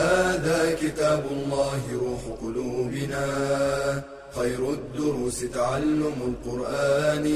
هذا 0.00 0.74
كتاب 0.74 1.24
الله 1.30 1.80
روح 1.92 2.22
قلوبنا. 2.42 3.24
خير 4.30 4.72
الدروس 4.72 5.40
تعلم 5.40 6.18
القرآن. 6.30 7.26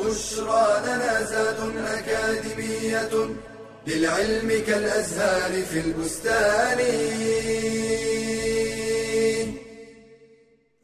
بشرى 0.00 0.66
لنا 0.86 1.22
زاد 1.22 1.60
أكاديمية 1.76 3.14
للعلم 3.86 4.48
كالأزهار 4.66 5.52
في 5.62 5.80
البستان. 5.80 6.78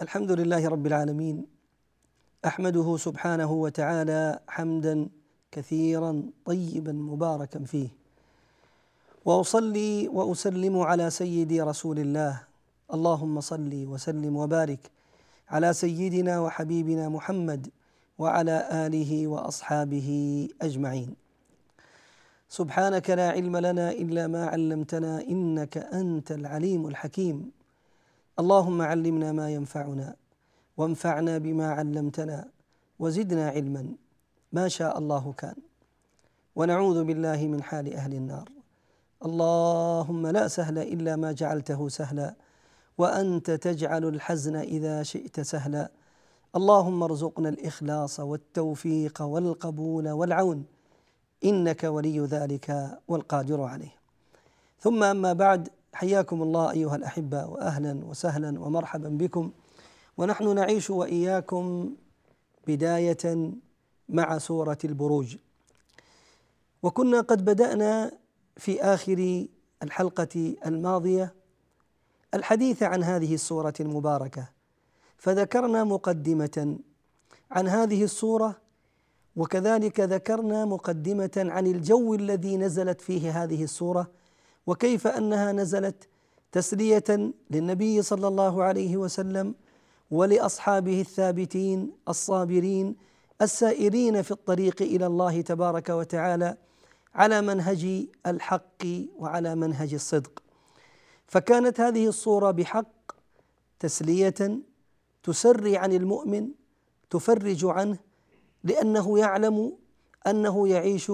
الحمد 0.01 0.30
لله 0.32 0.68
رب 0.68 0.87
العالمين. 0.87 1.46
أحمده 2.46 2.96
سبحانه 2.96 3.52
وتعالى 3.52 4.40
حمدا 4.48 5.09
كثيرا 5.52 6.23
طيبا 6.45 6.92
مباركا 6.92 7.64
فيه. 7.64 8.03
وأصلي 9.24 10.09
وأسلم 10.09 10.78
على 10.78 11.10
سيدي 11.10 11.62
رسول 11.62 11.98
الله. 11.98 12.41
اللهم 12.95 13.41
صل 13.41 13.73
وسلم 13.88 14.37
وبارك 14.37 14.91
على 15.48 15.73
سيدنا 15.73 16.40
وحبيبنا 16.40 17.09
محمد 17.09 17.71
وعلى 18.18 18.68
آله 18.87 19.26
وأصحابه 19.26 20.09
أجمعين. 20.63 21.16
سبحانك 22.48 23.10
لا 23.10 23.29
علم 23.30 23.57
لنا 23.57 23.90
إلا 23.93 24.26
ما 24.26 24.46
علمتنا 24.46 25.21
إنك 25.21 25.76
أنت 25.79 26.32
العليم 26.32 26.87
الحكيم. 26.87 27.51
اللهم 28.38 28.82
علمنا 28.82 29.32
ما 29.32 29.51
ينفعنا 29.51 30.16
وانفعنا 30.76 31.38
بما 31.38 31.73
علمتنا 31.73 32.48
وزدنا 32.98 33.48
علما. 33.51 33.85
ما 34.52 34.68
شاء 34.68 34.98
الله 34.98 35.35
كان. 35.38 35.57
ونعوذ 36.57 37.04
بالله 37.04 37.41
من 37.46 37.63
حال 37.63 37.95
أهل 37.95 38.13
النار. 38.15 38.54
اللهم 39.24 40.26
لا 40.26 40.48
سهل 40.48 40.78
إلا 40.78 41.16
ما 41.16 41.32
جعلته 41.32 41.88
سهلا 41.88 42.34
وأنت 42.98 43.50
تجعل 43.50 44.04
الحزن 44.04 44.56
إذا 44.56 45.02
شئت 45.02 45.40
سهلا. 45.40 45.90
اللهم 46.56 47.02
ارزقنا 47.02 47.48
الإخلاص 47.48 48.20
والتوفيق 48.20 49.22
والقبول 49.22 50.08
والعون 50.08 50.64
إنك 51.45 51.84
ولي 51.84 52.20
ذلك 52.20 52.98
والقادر 53.08 53.62
عليه. 53.62 53.95
ثم 54.80 55.02
أما 55.02 55.32
بعد 55.32 55.68
حياكم 55.92 56.42
الله 56.42 56.70
أيها 56.70 56.96
الأحبة 56.96 57.46
واهلا 57.46 58.04
وسهلا 58.04 58.60
ومرحبا 58.60 59.08
بكم. 59.08 59.50
ونحن 60.16 60.54
نعيش 60.54 60.90
وإياكم 60.90 61.95
بداية 62.66 63.52
مع 64.08 64.38
سورة 64.38 64.78
البروج. 64.84 65.36
وكنا 66.82 67.20
قد 67.20 67.44
بدأنا 67.44 68.23
في 68.56 68.83
آخر 68.83 69.47
الحلقة 69.83 70.55
الماضية 70.66 71.34
الحديث 72.34 72.83
عن 72.83 73.03
هذه 73.03 73.34
السورة 73.34 73.75
المباركة. 73.81 74.49
فذكرنا 75.19 75.84
مقدمة 75.84 76.78
عن 77.50 77.69
هذه 77.69 78.05
السورة 78.05 78.56
وكذلك 79.37 80.00
ذكرنا 80.00 80.64
مقدمة 80.64 81.31
عن 81.37 81.66
الجو 81.66 82.14
الذي 82.14 82.56
نزلت 82.56 83.00
فيه 83.00 83.44
هذه 83.44 83.64
السورة 83.64 84.10
وكيف 84.66 85.06
أنها 85.06 85.53
نزلت 85.53 86.09
تسلية 86.53 87.32
للنبي 87.50 88.03
صلى 88.03 88.28
الله 88.28 88.62
عليه 88.62 88.97
وسلم 88.97 89.54
ولأصحابه 90.10 91.00
الثابتين 91.00 91.91
الصابرين 92.09 92.97
السائرين 93.43 94.22
في 94.22 94.31
الطريق 94.31 94.82
إلى 94.82 95.06
الله 95.06 95.41
تبارك 95.41 95.88
وتعالى. 95.88 96.56
على 97.14 97.41
منهج 97.41 98.06
الحق 98.26 98.82
وعلى 99.19 99.54
منهج 99.54 99.94
الصدق. 99.94 100.42
فكانت 101.26 101.80
هذه 101.80 102.08
الصورة 102.08 102.50
بحق 102.50 103.12
تسلية 103.80 104.60
تسري 105.22 105.76
عن 105.76 105.92
المؤمن 105.92 106.48
تفرج 107.10 107.64
عنه 107.64 107.98
لأنه 108.64 109.19
يعلم 109.19 109.72
أنه 110.26 110.69
يعيش 110.69 111.12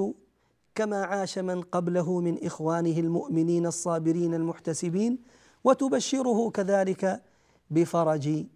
كما 0.75 1.05
عاش 1.05 1.39
من 1.39 1.63
قبله 1.63 2.21
من 2.21 2.47
إخوانه 2.47 2.99
المؤمنين 2.99 3.67
الصابرين 3.67 4.35
المحتسبين 4.35 5.19
وتبشره 5.65 6.51
كذلك 6.51 7.23
بفرج 7.71 8.47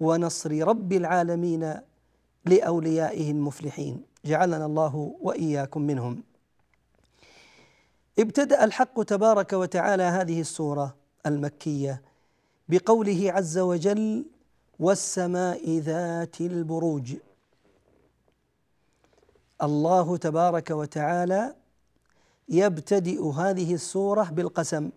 ونصر 0.00 0.68
رب 0.68 0.92
العالمين 0.92 1.74
لأوليائه 2.44 3.30
المفلحين. 3.30 4.02
جعلنا 4.24 4.66
الله 4.66 5.16
وإياكم 5.20 5.82
منهم. 5.82 6.22
ابتدأ 8.18 8.64
الحق 8.64 9.02
تبارك 9.02 9.52
وتعالى 9.52 10.02
هذه 10.02 10.40
السورة 10.40 10.96
المكية 11.26 12.02
بقوله 12.68 13.32
عز 13.32 13.58
وجل 13.58 14.24
والسماء 14.78 15.78
ذات 15.78 16.40
البروج 16.40 17.16
الله 19.62 20.16
تبارك 20.16 20.70
وتعالى 20.70 21.54
يبتدئ 22.48 23.22
هذه 23.30 23.74
السورة 23.74 24.22
بالقسم. 24.22 24.90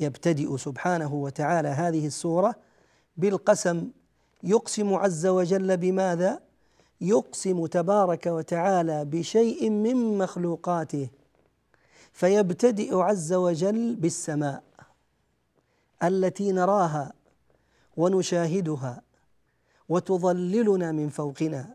يبتدئ 0.00 0.56
سبحانه 0.56 1.14
وتعالى 1.14 1.68
هذه 1.68 2.06
السورة 2.06 2.54
بالقسم. 3.16 3.90
يقسم 4.42 4.94
عز 4.94 5.26
وجل 5.26 5.76
بماذا؟ 5.76 6.45
يقسم 7.00 7.66
تبارك 7.66 8.26
وتعالى 8.26 9.04
بشيء 9.04 9.70
من 9.70 10.18
مخلوقاته 10.18 11.08
فيبتدئ 12.12 12.96
عز 12.96 13.32
وجل 13.32 13.94
بالسماء 13.96 14.62
التي 16.02 16.52
نراها 16.52 17.12
ونشاهدها 17.96 19.02
وتظللنا 19.88 20.92
من 20.92 21.08
فوقنا 21.08 21.74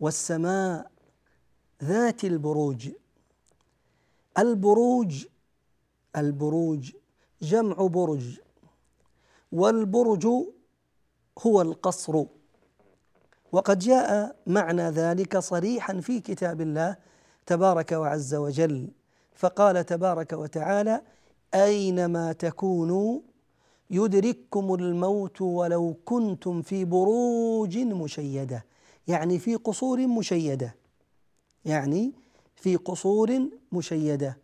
والسماء 0.00 0.90
ذات 1.82 2.24
البروج. 2.24 2.90
البروج 4.38 5.26
البروج 6.16 6.92
جمع 7.42 7.74
برج 7.74 8.40
والبرج 9.52 10.26
هو 11.38 11.62
القصر. 11.62 12.24
وقد 13.54 13.78
جاء 13.78 14.36
معنى 14.46 14.82
ذلك 14.82 15.38
صريحا 15.38 16.00
في 16.00 16.20
كتاب 16.20 16.60
الله 16.60 16.96
تبارك 17.46 17.92
وعز 17.92 18.34
وجل. 18.34 18.88
فقال 19.34 19.86
تبارك 19.86 20.32
وتعالى 20.32 21.02
أينما 21.54 22.32
تكونوا 22.32 23.20
يدرككم 23.90 24.74
الموت 24.74 25.40
ولو 25.40 25.96
كنتم 26.04 26.62
في 26.62 26.84
بروج 26.84 27.78
مشيدة. 27.78 28.64
يعني 29.08 29.38
في 29.38 29.54
قصور 29.54 30.06
مشيدة. 30.06 30.74
يعني 31.64 32.12
في 32.56 32.76
قصور 32.76 33.48
مشيدة. 33.72 34.38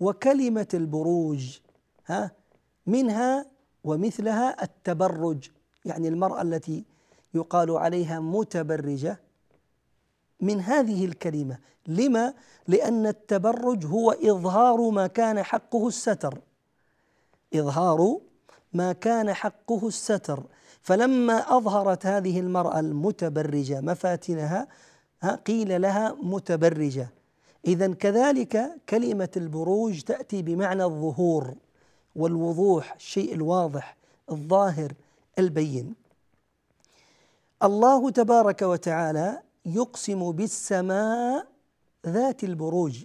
وكلمة 0.00 0.68
البروج 0.74 1.58
ها 2.06 2.30
منها 2.86 3.46
ومثلها 3.84 4.62
التبرج. 4.62 5.48
يعني 5.84 6.08
المرأة 6.08 6.42
التي 6.42 6.84
يقال 7.34 7.70
عليها 7.70 8.20
متبرجة 8.20 9.20
من 10.40 10.60
هذه 10.60 11.04
الكلمة. 11.04 11.58
لما؟ 11.86 12.34
لأن 12.68 13.06
التبرج 13.06 13.86
هو 13.86 14.10
إظهار 14.10 14.90
ما 14.90 15.06
كان 15.06 15.42
حقه 15.42 15.88
الستر. 15.88 16.38
إظهار 17.54 18.18
ما 18.72 18.92
كان 18.92 19.32
حقه 19.32 19.88
الستر. 19.88 20.42
فلما 20.82 21.56
أظهرت 21.56 22.06
هذه 22.06 22.40
المرأة 22.40 22.80
المتبرجة 22.80 23.80
مفاتنها 23.80 24.68
قيل 25.46 25.82
لها 25.82 26.16
متبرجة. 26.22 27.08
اذا 27.66 27.94
كذلك 27.94 28.70
كلمة 28.88 29.28
البروج 29.36 30.00
تأتي 30.00 30.42
بمعنى 30.42 30.84
الظهور 30.84 31.54
والوضوح 32.16 32.94
الشيء 32.94 33.34
الواضح 33.34 33.96
الظاهر 34.30 34.92
البين. 35.38 36.01
الله 37.64 38.10
تبارك 38.10 38.62
وتعالى 38.62 39.42
يقسم 39.66 40.32
بالسماء 40.32 41.46
ذات 42.06 42.44
البروج 42.44 43.04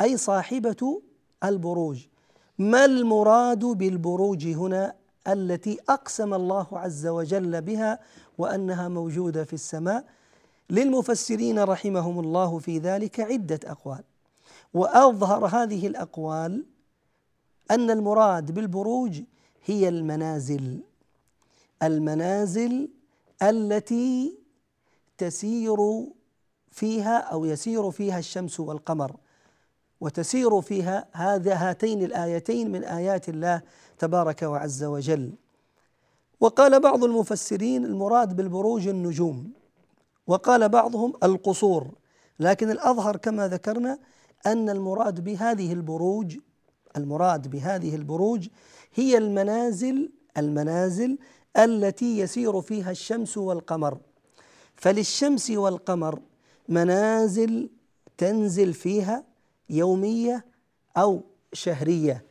أي 0.00 0.16
صاحبة 0.16 1.02
البروج. 1.44 2.06
ما 2.58 2.84
المراد 2.84 3.64
بالبروج 3.64 4.46
هنا؟ 4.46 4.94
التي 5.28 5.78
أقسم 5.88 6.34
الله 6.34 6.66
عز 6.72 7.06
وجل 7.06 7.62
بها 7.62 7.98
وأنها 8.38 8.88
موجودة 8.88 9.44
في 9.44 9.52
السماء. 9.52 10.04
للمفسرين 10.70 11.58
رحمهم 11.58 12.18
الله 12.20 12.58
في 12.58 12.78
ذلك 12.78 13.20
عدة 13.20 13.60
أقوال. 13.64 14.04
وأظهر 14.74 15.46
هذه 15.46 15.86
الأقوال 15.86 16.64
أن 17.70 17.90
المراد 17.90 18.52
بالبروج 18.52 19.22
هي 19.64 19.88
المنازل. 19.88 20.80
المنازل 21.82 22.88
التي 23.42 24.38
تسير 25.18 25.76
فيها 26.70 27.18
أو 27.18 27.44
يسير 27.44 27.90
فيها 27.90 28.18
الشمس 28.18 28.60
والقمر 28.60 29.16
وتسير 30.00 30.60
فيها 30.60 31.08
هذا 31.12 31.54
هاتين 31.54 32.02
الآيتين 32.02 32.72
من 32.72 32.84
آيات 32.84 33.28
الله 33.28 33.62
تبارك 33.98 34.42
وعز 34.42 34.84
وجل. 34.84 35.32
وقال 36.40 36.80
بعض 36.80 37.04
المفسرين 37.04 37.84
المراد 37.84 38.36
بالبروج 38.36 38.88
النجوم 38.88 39.52
وقال 40.26 40.68
بعضهم 40.68 41.12
القصور. 41.22 41.90
لكن 42.40 42.70
الأظهر 42.70 43.16
كما 43.16 43.48
ذكرنا 43.48 43.98
أن 44.46 44.70
المراد 44.70 45.24
بهذه 45.24 45.72
البروج 45.72 46.38
المراد 46.96 47.48
بهذه 47.48 47.96
البروج 47.96 48.48
هي 48.94 49.18
المنازل 49.18 50.12
المنازل 50.36 51.18
التي 51.56 52.18
يسير 52.18 52.60
فيها 52.60 52.90
الشمس 52.90 53.38
والقمر. 53.38 53.98
فللشمس 54.76 55.50
والقمر 55.50 56.20
منازل 56.68 57.70
تنزل 58.18 58.74
فيها 58.74 59.24
يومية 59.70 60.44
أو 60.96 61.22
شهرية. 61.52 62.24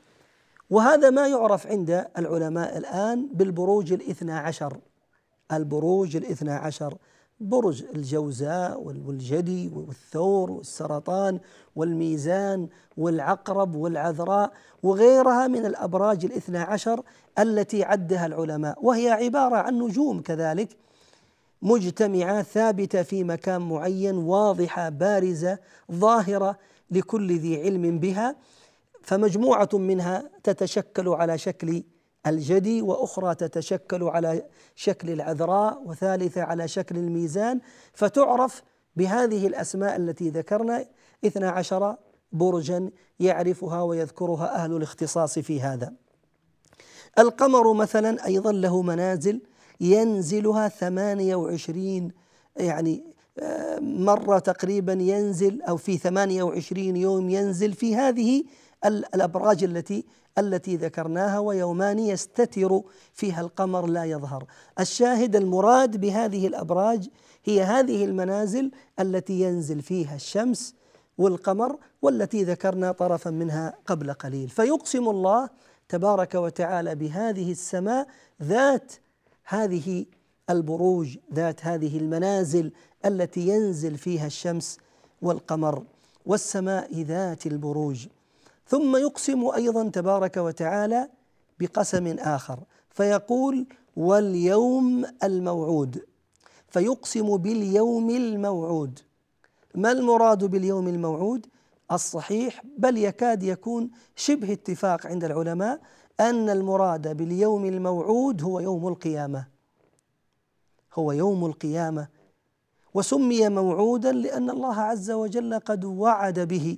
وهذا 0.69 1.09
ما 1.09 1.27
يعرف 1.27 1.68
عند 1.68 2.07
العلماء 2.18 2.77
الآن 2.77 3.29
بالبروج 3.33 3.94
الاثنا 3.94 4.39
عشر. 4.39 4.77
البروج 5.51 6.15
الاثنا 6.15 6.56
عشر 6.56 6.97
برج 7.41 7.83
الجوزاء 7.95 8.81
والجدي 8.81 9.71
والثور 9.73 10.51
والسرطان 10.51 11.39
والميزان 11.75 12.67
والعقرب 12.97 13.75
والعذراء 13.75 14.51
وغيرها 14.83 15.47
من 15.47 15.65
الأبراج 15.65 16.25
الاثنى 16.25 16.57
عشر 16.57 17.03
التي 17.39 17.83
عدها 17.83 18.25
العلماء. 18.25 18.85
وهي 18.85 19.09
عبارة 19.09 19.55
عن 19.55 19.79
نجوم 19.79 20.21
كذلك 20.21 20.77
مجتمعة 21.61 22.41
ثابتة 22.41 23.03
في 23.03 23.23
مكان 23.23 23.61
معين 23.61 24.17
واضحة 24.17 24.89
بارزة 24.89 25.57
ظاهرة 25.91 26.57
لكل 26.91 27.38
ذي 27.38 27.61
علم 27.61 27.99
بها 27.99 28.35
فمجموعة 29.03 29.69
منها 29.73 30.29
تتشكل 30.43 31.07
على 31.07 31.38
شكل 31.38 31.83
الجدي 32.27 32.81
وأخرى 32.81 33.35
تتشكل 33.35 34.03
على 34.03 34.44
شكل 34.75 35.09
العذراء 35.09 35.83
وثالثة 35.85 36.41
على 36.41 36.68
شكل 36.68 36.97
الميزان 36.97 37.59
فتعرف 37.94 38.63
بهذه 38.95 39.47
الأسماء 39.47 39.95
التي 39.95 40.29
ذكرنا 40.29 40.85
اثنا 41.25 41.50
عشر 41.50 41.95
برجا 42.31 42.91
يعرفها 43.19 43.81
ويذكرها 43.81 44.56
أهل 44.56 44.75
الاختصاص 44.75 45.39
في 45.39 45.62
هذا. 45.62 45.94
القمر 47.19 47.73
مثلا 47.73 48.25
أيضا 48.25 48.51
له 48.51 48.81
منازل 48.81 49.41
ينزلها 49.81 50.67
ثمانية 50.67 51.35
وعشرين 51.35 52.12
يعني 52.56 53.03
آه، 53.39 53.79
مرة 53.79 54.39
تقريبا 54.39 54.94
ينزل 54.94 55.62
أو 55.62 55.77
في 55.77 55.97
ثمانية 55.97 56.44
وعشرين 56.44 56.95
يوم 56.95 57.29
ينزل 57.29 57.74
في 57.74 57.95
هذه 57.95 58.44
الأبراج 58.85 59.63
التي 59.63 60.06
التي 60.37 60.75
ذكرناها 60.75 61.39
ويومان 61.39 61.99
يستتر 61.99 62.81
فيها 63.13 63.41
القمر 63.41 63.85
لا 63.85 64.05
يظهر. 64.05 64.45
الشاهد 64.79 65.35
المراد 65.35 65.97
بهذه 65.97 66.47
الأبراج 66.47 67.09
هي 67.45 67.63
هذه 67.63 68.05
المنازل 68.05 68.71
التي 68.99 69.41
ينزل 69.41 69.81
فيها 69.81 70.15
الشمس 70.15 70.75
والقمر 71.17 71.77
والتي 72.01 72.43
ذكرنا 72.43 72.91
طرفا 72.91 73.29
منها 73.29 73.73
قبل 73.85 74.13
قليل. 74.13 74.49
فيقسم 74.49 75.09
الله 75.09 75.49
تبارك 75.89 76.35
وتعالى 76.35 76.95
بهذه 76.95 77.51
السماء 77.51 78.07
ذات 78.43 78.93
هذه 79.45 80.05
البروج 80.49 81.17
ذات 81.33 81.65
هذه 81.65 81.97
المنازل 81.97 82.71
التي 83.05 83.47
ينزل 83.47 83.97
فيها 83.97 84.27
الشمس 84.27 84.77
والقمر. 85.21 85.83
والسماء 86.25 87.01
ذات 87.01 87.45
البروج. 87.45 88.07
ثم 88.71 88.95
يقسم 88.95 89.45
أيضا 89.45 89.89
تبارك 89.89 90.38
وتعالى 90.38 91.09
بقسم 91.59 92.07
آخر 92.07 92.59
فيقول 92.89 93.68
واليوم 93.95 95.06
الموعود 95.23 96.06
فيقسم 96.68 97.38
باليوم 97.38 98.09
الموعود. 98.09 99.00
ما 99.75 99.91
المراد 99.91 100.44
باليوم 100.44 100.88
الموعود؟ 100.88 101.47
الصحيح 101.91 102.63
بل 102.77 102.97
يكاد 102.97 103.44
يكون 103.44 103.89
شبه 104.15 104.53
اتفاق 104.53 105.07
عند 105.07 105.24
العلماء 105.24 105.81
أن 106.19 106.50
المراد 106.50 107.17
باليوم 107.17 107.65
الموعود 107.65 108.44
هو 108.44 108.59
يوم 108.59 108.88
القيامة. 108.88 109.47
هو 110.94 111.12
يوم 111.12 111.45
القيامة 111.45 112.07
وسمي 112.94 113.50
موعودا 113.50 114.12
لأن 114.12 114.50
الله 114.50 114.75
عز 114.75 115.12
وجل 115.12 115.59
قد 115.59 115.85
وعد 115.85 116.39
به. 116.39 116.77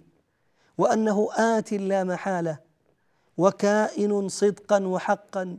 وأنه 0.78 1.30
آت 1.34 1.74
لا 1.74 2.04
محالة 2.04 2.60
وكائن 3.38 4.30
صدقا 4.30 4.86
وحقا. 4.88 5.58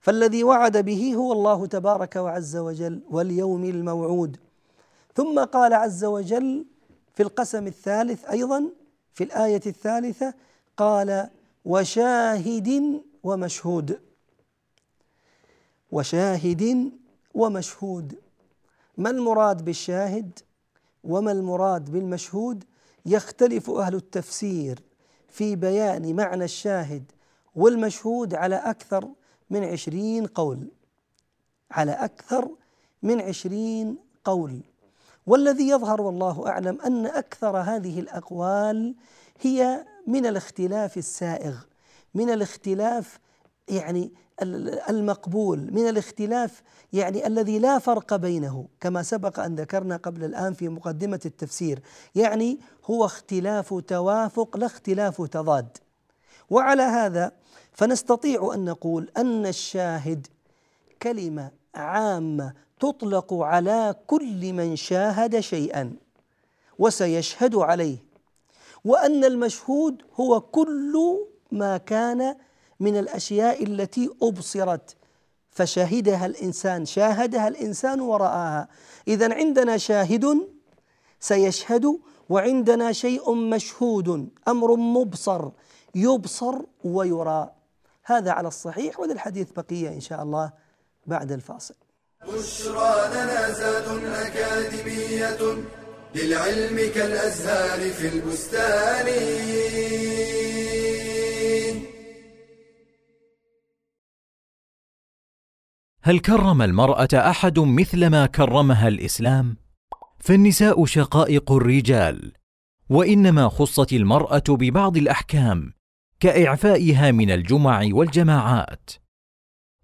فالذي 0.00 0.44
وعد 0.44 0.76
به 0.76 1.14
هو 1.14 1.32
الله 1.32 1.66
تبارك 1.66 2.16
وعز 2.16 2.56
وجل 2.56 3.02
واليوم 3.10 3.64
الموعود. 3.64 4.36
ثم 5.14 5.44
قال 5.44 5.74
عز 5.74 6.04
وجل 6.04 6.66
في 7.14 7.22
القسم 7.22 7.66
الثالث 7.66 8.24
أيضا 8.24 8.64
في 9.12 9.24
الآية 9.24 9.60
الثالثة 9.66 10.34
قال 10.76 11.30
وشاهد 11.64 13.02
ومشهود. 13.22 14.00
وشاهد 15.92 16.92
ومشهود. 17.34 18.14
ما 18.96 19.10
المراد 19.10 19.64
بالشاهد؟ 19.64 20.38
وما 21.04 21.32
المراد 21.32 21.90
بالمشهود؟ 21.90 22.64
يختلف 23.06 23.70
أهل 23.70 23.94
التفسير 23.94 24.82
في 25.28 25.56
بيان 25.56 26.16
معنى 26.16 26.44
الشاهد 26.44 27.12
والمشهود 27.54 28.34
على 28.34 28.56
أكثر 28.56 29.08
من 29.50 29.64
عشرين 29.64 30.26
قول. 30.26 30.70
على 31.70 31.92
أكثر 31.92 32.48
من 33.02 33.20
عشرين 33.20 33.96
قول. 34.24 34.60
والذي 35.26 35.68
يظهر 35.68 36.00
والله 36.02 36.48
أعلم 36.48 36.80
أن 36.80 37.06
أكثر 37.06 37.56
هذه 37.56 38.00
الأقوال 38.00 38.94
هي 39.40 39.86
من 40.06 40.26
الاختلاف 40.26 40.96
السائغ 40.98 41.54
من 42.14 42.30
الاختلاف 42.30 43.18
يعني 43.68 44.12
المقبول 44.88 45.58
من 45.72 45.88
الاختلاف 45.88 46.62
يعني 46.92 47.26
الذي 47.26 47.58
لا 47.58 47.78
فرق 47.78 48.16
بينه 48.16 48.68
كما 48.80 49.02
سبق 49.02 49.40
أن 49.40 49.54
ذكرنا 49.54 49.96
قبل 49.96 50.24
الآن 50.24 50.54
في 50.54 50.68
مقدمة 50.68 51.20
التفسير 51.26 51.80
يعني 52.14 52.58
هو 52.84 53.04
اختلاف 53.04 53.74
توافق 53.88 54.56
لا 54.56 54.66
اختلاف 54.66 55.22
تضاد. 55.22 55.78
وعلى 56.50 56.82
هذا 56.82 57.32
فنستطيع 57.72 58.50
أن 58.54 58.64
نقول 58.64 59.10
أن 59.16 59.46
الشاهد 59.46 60.26
كلمة 61.02 61.50
عامة 61.74 62.52
تطلق 62.80 63.34
على 63.34 63.94
كل 64.06 64.52
من 64.52 64.76
شاهد 64.76 65.40
شيئا 65.40 65.92
وسيشهد 66.78 67.54
عليه 67.54 67.96
وأن 68.84 69.24
المشهود 69.24 70.02
هو 70.20 70.40
كل 70.40 71.18
ما 71.52 71.76
كان 71.76 72.36
من 72.84 72.96
الأشياء 72.96 73.64
التي 73.64 74.10
أبصرت 74.22 74.96
فشهدها 75.50 76.26
الإنسان 76.26 76.80
شاهدها 76.86 77.48
الإنسان 77.48 78.00
ورآها. 78.00 78.68
اذا 79.08 79.34
عندنا 79.34 79.76
شاهد 79.76 80.24
سيشهد 81.20 81.84
وعندنا 82.28 82.92
شيء 82.92 83.34
مشهود 83.34 84.08
أمر 84.48 84.76
مبصر 84.76 85.42
يبصر 85.94 86.54
ويرى. 86.84 87.50
هذا 88.04 88.30
على 88.30 88.48
الصحيح 88.48 89.00
وللحديث 89.00 89.48
بقية 89.56 89.88
إن 89.88 90.00
شاء 90.00 90.22
الله 90.22 90.52
بعد 91.06 91.32
الفاصل. 91.32 91.74
بشرى 92.28 92.94
لنا 93.14 93.52
زاد 93.52 93.88
أكاديمية 94.04 95.42
للعلم 96.14 96.78
كالأزهار 96.94 97.80
في 97.90 98.06
البستان. 98.08 99.08
هل 106.06 106.18
كرم 106.18 106.62
المرأة 106.62 107.08
أحد 107.14 107.58
مثل 107.58 108.06
ما 108.06 108.26
كرمها 108.26 108.88
الإسلام؟ 108.88 109.56
فالنساء 110.18 110.84
شقائق 110.84 111.52
الرجال 111.52 112.32
وإنما 112.88 113.48
خصت 113.48 113.92
المرأة 113.92 114.42
ببعض 114.48 114.96
الأحكام 114.96 115.72
كإعفائها 116.20 117.10
من 117.10 117.30
الجمع 117.30 117.88
والجماعات 117.92 118.90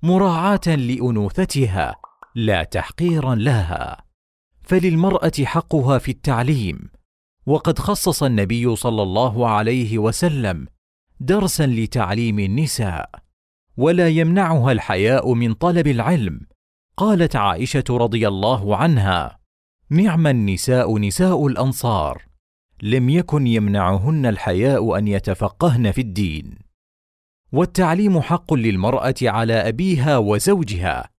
مراعاة 0.03 0.67
لأنوثتها 0.67 1.97
لا 2.35 2.65
تحقيرا 2.65 3.35
لها. 3.35 4.05
فللمرأة 4.63 5.33
حقها 5.45 5.99
في 5.99 6.11
التعليم 6.11 6.91
وقد 7.47 7.79
خصص 7.79 8.23
النبي 8.23 8.77
صلى 8.77 9.03
الله 9.03 9.49
عليه 9.49 9.99
وسلم 9.99 10.67
درسا 11.21 11.67
لتعليم 11.67 12.39
النساء. 12.39 13.30
ولا 13.81 14.09
يمنعها 14.09 14.73
الحياء 14.73 15.35
من 15.35 15.55
طلب 15.55 15.87
العلم. 15.87 16.41
قالت 16.97 17.37
عائشة 17.37 17.85
رضي 17.91 18.29
الله 18.29 18.77
عنها 18.77 19.39
نعم 19.91 20.27
النساء 20.27 20.99
نساء 20.99 21.47
الأنصار. 21.47 22.23
لم 22.83 23.11
يكن 23.11 23.47
يمنعهن 23.47 24.27
الحياء 24.27 24.99
أن 24.99 25.09
يتفقهن 25.09 25.93
في 25.93 26.01
الدين. 26.01 26.59
والتعليم 27.53 28.21
حق 28.21 28.55
للمرأة 28.55 29.15
على 29.23 29.69
أبيها 29.69 30.19
وزوجها. 30.19 31.11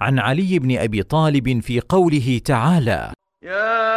عن 0.00 0.18
علي 0.18 0.58
بن 0.58 0.78
أبي 0.78 1.02
طالب 1.02 1.60
في 1.60 1.80
قوله 1.80 2.40
تعالى 2.44 3.12
يا 3.42 3.92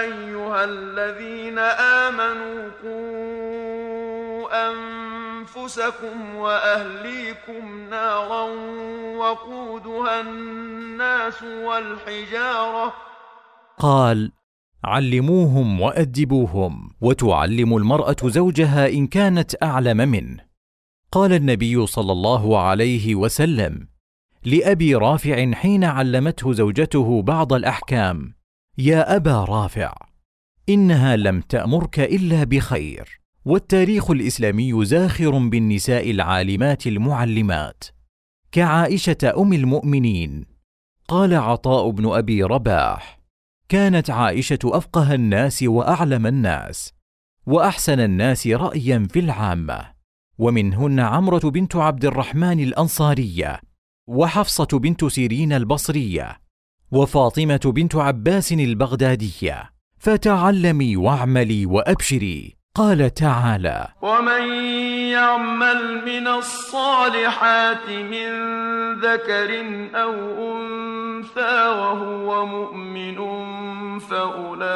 أيها 0.00 0.64
الذين 0.64 1.37
أنفسكم 5.68 6.34
وأهليكم 6.34 7.88
نارا 7.90 8.42
وقودها 9.16 10.20
الناس 10.20 11.42
والحجارة. 11.42 12.94
قال 13.78 14.32
علموهم 14.84 15.80
وأدبوهم 15.80 16.90
وتعلم 17.00 17.76
المرأة 17.76 18.16
زوجها 18.24 18.88
إن 18.88 19.06
كانت 19.06 19.62
أعلم 19.62 19.96
منه. 19.96 20.44
قال 21.12 21.32
النبي 21.32 21.86
صلى 21.86 22.12
الله 22.12 22.60
عليه 22.60 23.14
وسلم 23.14 23.88
لأبي 24.44 24.94
رافع 24.94 25.52
حين 25.52 25.84
علمته 25.84 26.52
زوجته 26.52 27.22
بعض 27.22 27.52
الأحكام 27.52 28.34
يا 28.78 29.16
أبا 29.16 29.44
رافع 29.44 29.94
إنها 30.68 31.16
لم 31.16 31.40
تأمرك 31.40 32.00
إلا 32.00 32.44
بخير. 32.44 33.17
والتاريخ 33.48 34.10
الإسلامي 34.10 34.84
زاخر 34.84 35.38
بالنساء 35.38 36.10
العالمات 36.10 36.86
المعلمات. 36.86 37.84
كعائشة 38.52 39.16
أم 39.38 39.52
المؤمنين. 39.52 40.44
قال 41.08 41.34
عطاء 41.34 41.90
بن 41.90 42.06
أبي 42.06 42.42
رباح 42.42 43.20
كانت 43.68 44.10
عائشة 44.10 44.58
أفقه 44.64 45.14
الناس 45.14 45.62
وأعلم 45.62 46.26
الناس 46.26 46.92
وأحسن 47.46 48.00
الناس 48.00 48.46
رايا 48.46 49.06
في 49.10 49.18
العامة. 49.18 49.92
ومنهن 50.38 51.00
عمرة 51.00 51.50
بنت 51.50 51.76
عبد 51.76 52.04
الرحمن 52.04 52.60
الأنصارية 52.60 53.60
وحفصة 54.08 54.78
بنت 54.78 55.04
سيرين 55.04 55.52
البصرية 55.52 56.40
وفاطمة 56.90 57.60
بنت 57.64 57.96
عباس 57.96 58.52
البغدادية. 58.52 59.70
فتعلمي 59.98 60.96
واعملي 60.96 61.66
وأبشري. 61.66 62.57
قال 62.76 63.14
تعالى 63.14 63.88
ومن 64.02 64.42
يعمل 65.12 66.04
من 66.04 66.28
الصالحات 66.28 67.88
من 67.88 68.30
ذكر 69.00 69.50
أو 69.94 70.14
انثى 70.52 71.68
وهو 71.68 72.46
مؤمن 72.46 73.18
فاولئك 73.98 74.68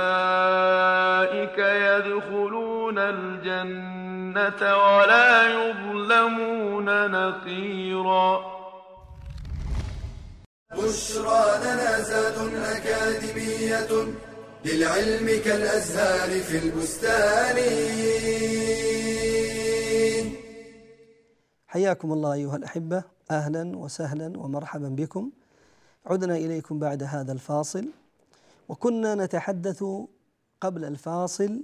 يدخلون 1.59 2.99
الجنه 2.99 4.77
ولا 4.77 5.49
يظلمون 5.49 7.11
نقيرا 7.11 8.53
بشرى 10.73 11.45
لنا 11.65 12.01
زاد 12.01 12.55
أكاديمية 12.55 14.13
للعلم 14.65 15.27
كالأزهار 15.45 16.41
في 16.41 16.59
البستان. 16.59 17.57
حياكم 21.67 22.13
الله 22.13 22.33
أيها 22.33 22.57
الأحبة. 22.57 23.05
أهلا 23.31 23.77
وسهلا 23.77 24.39
ومرحبا 24.39 24.89
بكم. 24.89 25.31
عدنا 26.07 26.37
إليكم 26.37 26.79
بعد 26.79 27.03
هذا 27.03 27.33
الفاصل. 27.33 27.89
وكنا 28.69 29.15
نتحدث 29.15 29.85
قبل 30.61 30.85
الفاصل 30.85 31.63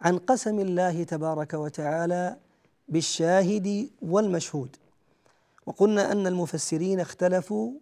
عن 0.00 0.18
قسم 0.18 0.60
الله 0.60 1.04
تبارك 1.04 1.54
وتعالى 1.54 2.36
بالشاهد 2.88 3.90
والمشهود. 4.02 4.76
وقلنا 5.66 6.12
أن 6.12 6.26
المفسرين 6.26 7.00
اختلفوا 7.00 7.72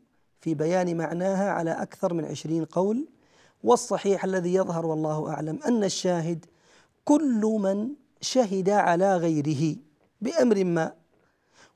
في 0.40 0.54
بيان 0.54 0.96
معناها 0.96 1.50
على 1.50 1.70
أكثر 1.70 2.14
من 2.14 2.24
عشرين 2.24 2.64
قول. 2.64 3.08
والصحيح 3.62 4.24
الذي 4.24 4.54
يظهر 4.54 4.86
والله 4.86 5.30
أعلم 5.30 5.58
أن 5.66 5.84
الشاهد 5.84 6.44
كل 7.04 7.58
من 7.60 7.88
شهد 8.20 8.70
على 8.70 9.16
غيره 9.16 9.76
بأمر 10.20 10.64
ما 10.64 10.92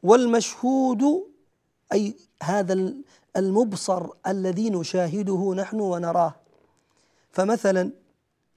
والمشهود 0.02 1.26
أي 1.92 2.16
هذا 2.42 2.92
المبصر 3.36 4.06
الذي 4.26 4.70
نشاهده 4.70 5.54
نحن 5.56 5.80
ونراه. 5.80 6.34
فمثلا 7.30 7.92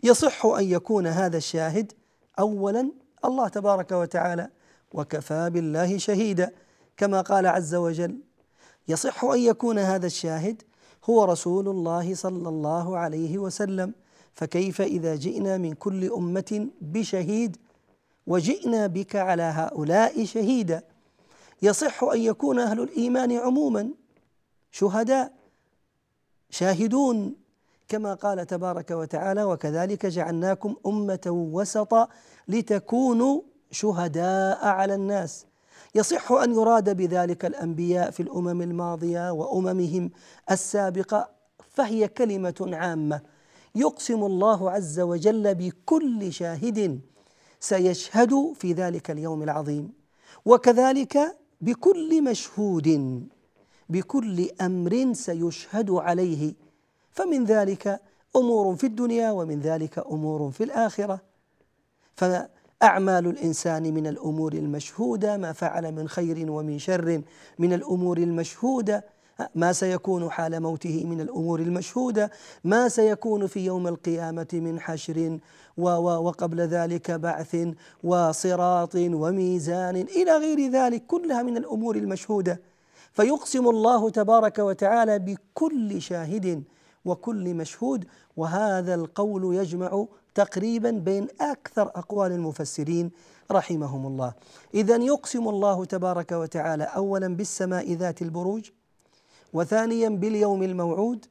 يصح 0.03 0.45
أن 0.45 0.63
يكون 0.63 1.07
هذا 1.07 1.37
الشاهد 1.37 1.93
أولا 2.39 2.91
الله 3.25 3.47
تبارك 3.47 3.91
وتعالى 3.91 4.49
وكفى 4.93 5.49
بالله 5.49 5.97
شهيدا 5.97 6.51
كما 6.97 7.21
قال 7.21 7.47
عز 7.47 7.75
وجل 7.75 8.19
يصح 8.87 9.23
أن 9.23 9.39
يكون 9.39 9.79
هذا 9.79 10.05
الشاهد 10.05 10.63
هو 11.09 11.23
رسول 11.23 11.67
الله 11.67 12.15
صلى 12.15 12.49
الله 12.49 12.97
عليه 12.97 13.37
وسلم. 13.37 13.93
فكيف 14.33 14.81
إذا 14.81 15.15
جئنا 15.15 15.57
من 15.57 15.73
كل 15.73 16.11
أمة 16.11 16.67
بشهيد 16.81 17.57
وجئنا 18.27 18.87
بك 18.87 19.15
على 19.15 19.43
هؤلاء 19.43 20.25
شهيدا؟ 20.25 20.83
يصح 21.61 22.03
أن 22.03 22.19
يكون 22.19 22.59
أهل 22.59 22.79
الإيمان 22.79 23.31
عموما 23.31 23.89
شهداء 24.71 25.33
شاهدون 26.49 27.35
كما 27.87 28.13
قال 28.13 28.47
تبارك 28.47 28.91
وتعالى 28.91 29.43
وكذلك 29.43 30.05
جعلناكم 30.05 30.75
أمة 30.85 31.25
وسطا 31.27 32.07
لتكونوا 32.47 33.41
شهداء 33.71 34.67
على 34.67 34.95
الناس 34.95 35.45
يصح 35.95 36.31
أن 36.31 36.53
يراد 36.53 36.97
بذلك 36.97 37.45
الأنبياء 37.45 38.11
في 38.11 38.19
الأمم 38.23 38.61
الماضية 38.61 39.31
وأممهم 39.31 40.11
السابقة 40.51 41.29
فهي 41.69 42.07
كلمة 42.07 42.69
عامة. 42.73 43.21
يقسم 43.75 44.23
الله 44.23 44.71
عز 44.71 44.99
وجل 44.99 45.55
بكل 45.55 46.33
شاهد 46.33 46.99
سيشهد 47.59 48.53
في 48.55 48.73
ذلك 48.73 49.11
اليوم 49.11 49.43
العظيم 49.43 49.93
وكذلك 50.45 51.37
بكل 51.61 52.23
مشهود 52.23 53.27
بكل 53.89 54.49
أمر 54.61 55.13
سيشهد 55.13 55.91
عليه. 55.91 56.53
فمن 57.11 57.45
ذلك 57.45 58.01
أمور 58.35 58.75
في 58.75 58.87
الدنيا 58.87 59.31
ومن 59.31 59.59
ذلك 59.59 59.99
أمور 59.99 60.51
في 60.51 60.63
الآخرة. 60.63 61.21
أعمال 62.83 63.27
الإنسان 63.27 63.93
من 63.93 64.07
الأمور 64.07 64.53
المشهودة 64.53 65.37
ما 65.37 65.53
فعل 65.53 65.91
من 65.91 66.07
خير 66.09 66.51
ومن 66.51 66.79
شر 66.79 67.21
من 67.59 67.73
الأمور 67.73 68.17
المشهودة. 68.17 69.05
ما 69.55 69.73
سيكون 69.73 70.29
حال 70.29 70.59
موته 70.59 71.05
من 71.05 71.21
الأمور 71.21 71.59
المشهودة؟ 71.59 72.31
ما 72.63 72.89
سيكون 72.89 73.47
في 73.47 73.65
يوم 73.65 73.87
القيامة 73.87 74.47
من 74.53 74.79
حشر 74.79 75.39
وقبل 75.77 76.61
ذلك 76.61 77.11
بعث 77.11 77.67
وصراط 78.03 78.95
وميزان 78.95 79.95
إلى 79.95 80.31
غير 80.31 80.71
ذلك 80.71 81.03
كلها 81.07 81.43
من 81.43 81.57
الأمور 81.57 81.95
المشهودة. 81.95 82.61
فيقسم 83.13 83.67
الله 83.69 84.09
تبارك 84.09 84.59
وتعالى 84.59 85.19
بكل 85.19 86.01
شاهد 86.01 86.63
وكل 87.05 87.53
مشهود. 87.53 88.05
وهذا 88.37 88.95
القول 88.95 89.55
يجمع 89.55 90.05
تقريبا 90.39 90.91
بين 90.91 91.27
أكثر 91.41 91.81
أقوال 91.81 92.31
المفسرين 92.31 93.11
رحمهم 93.51 94.07
الله. 94.07 94.33
اذا 94.73 94.95
يقسم 94.95 95.47
الله 95.47 95.85
تبارك 95.85 96.31
وتعالى 96.31 96.83
اولا 96.83 97.35
بالسماء 97.35 97.93
ذات 97.93 98.21
البروج 98.21 98.69
وثانيا 99.53 100.09
باليوم 100.09 100.63
الموعود 100.63 101.25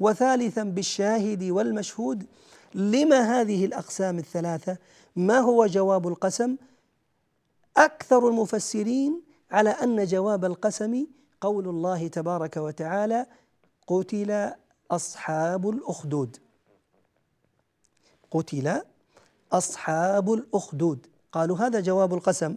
وثالثا 0.00 0.62
بالشاهد 0.62 1.42
والمشهود. 1.44 2.26
لما 2.74 3.40
هذه 3.40 3.64
الأقسام 3.64 4.18
الثلاثة؟ 4.18 4.76
ما 5.16 5.38
هو 5.38 5.66
جواب 5.66 6.08
القسم؟ 6.08 6.56
أكثر 7.76 8.28
المفسرين 8.28 9.22
على 9.50 9.70
أن 9.70 10.04
جواب 10.04 10.44
القسم 10.44 11.06
قول 11.40 11.68
الله 11.68 12.08
تبارك 12.08 12.56
وتعالى 12.56 13.26
قتل 13.86 14.52
أصحاب 14.90 15.70
الأخدود. 15.70 16.36
قتل 18.30 18.82
أصحاب 19.52 20.32
الأخدود. 20.32 21.06
قالوا 21.32 21.56
هذا 21.58 21.80
جواب 21.80 22.14
القسم. 22.14 22.56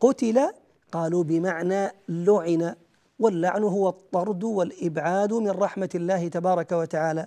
قتل 0.00 0.52
قالوا 0.92 1.24
بمعنى 1.24 1.92
لعن 2.08 2.74
واللعن 3.18 3.62
هو 3.62 3.88
الطرد 3.88 4.44
والإبعاد 4.44 5.32
من 5.32 5.50
رحمة 5.50 5.90
الله 5.94 6.28
تبارك 6.28 6.72
وتعالى. 6.72 7.26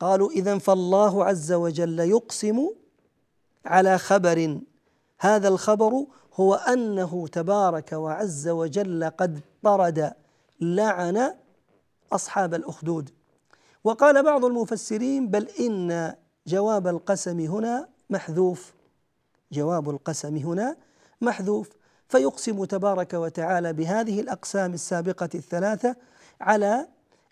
قالوا 0.00 0.30
اذا 0.30 0.58
فالله 0.58 1.24
عز 1.24 1.52
وجل 1.52 1.98
يقسم 1.98 2.70
على 3.64 3.98
خبر. 3.98 4.60
هذا 5.20 5.48
الخبر 5.48 6.06
هو 6.34 6.54
أنه 6.54 7.26
تبارك 7.28 7.92
وعز 7.92 8.48
وجل 8.48 9.10
قد 9.18 9.40
طرد 9.62 10.12
لعن 10.60 11.34
أصحاب 12.12 12.54
الأخدود. 12.54 13.10
وقال 13.84 14.22
بعض 14.22 14.44
المفسرين 14.44 15.28
بل 15.28 15.48
إن 15.48 16.14
جواب 16.46 16.86
القسم 16.86 17.40
هنا 17.40 17.88
محذوف. 18.10 18.74
جواب 19.52 19.90
القسم 19.90 20.36
هنا 20.36 20.76
محذوف. 21.20 21.70
فيقسم 22.08 22.64
تبارك 22.64 23.14
وتعالى 23.14 23.72
بهذه 23.72 24.20
الأقسام 24.20 24.74
السابقة 24.74 25.28
الثلاثة 25.34 25.96
على 26.40 26.88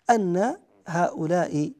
أن 0.09 0.55
هؤلاء 0.87 1.71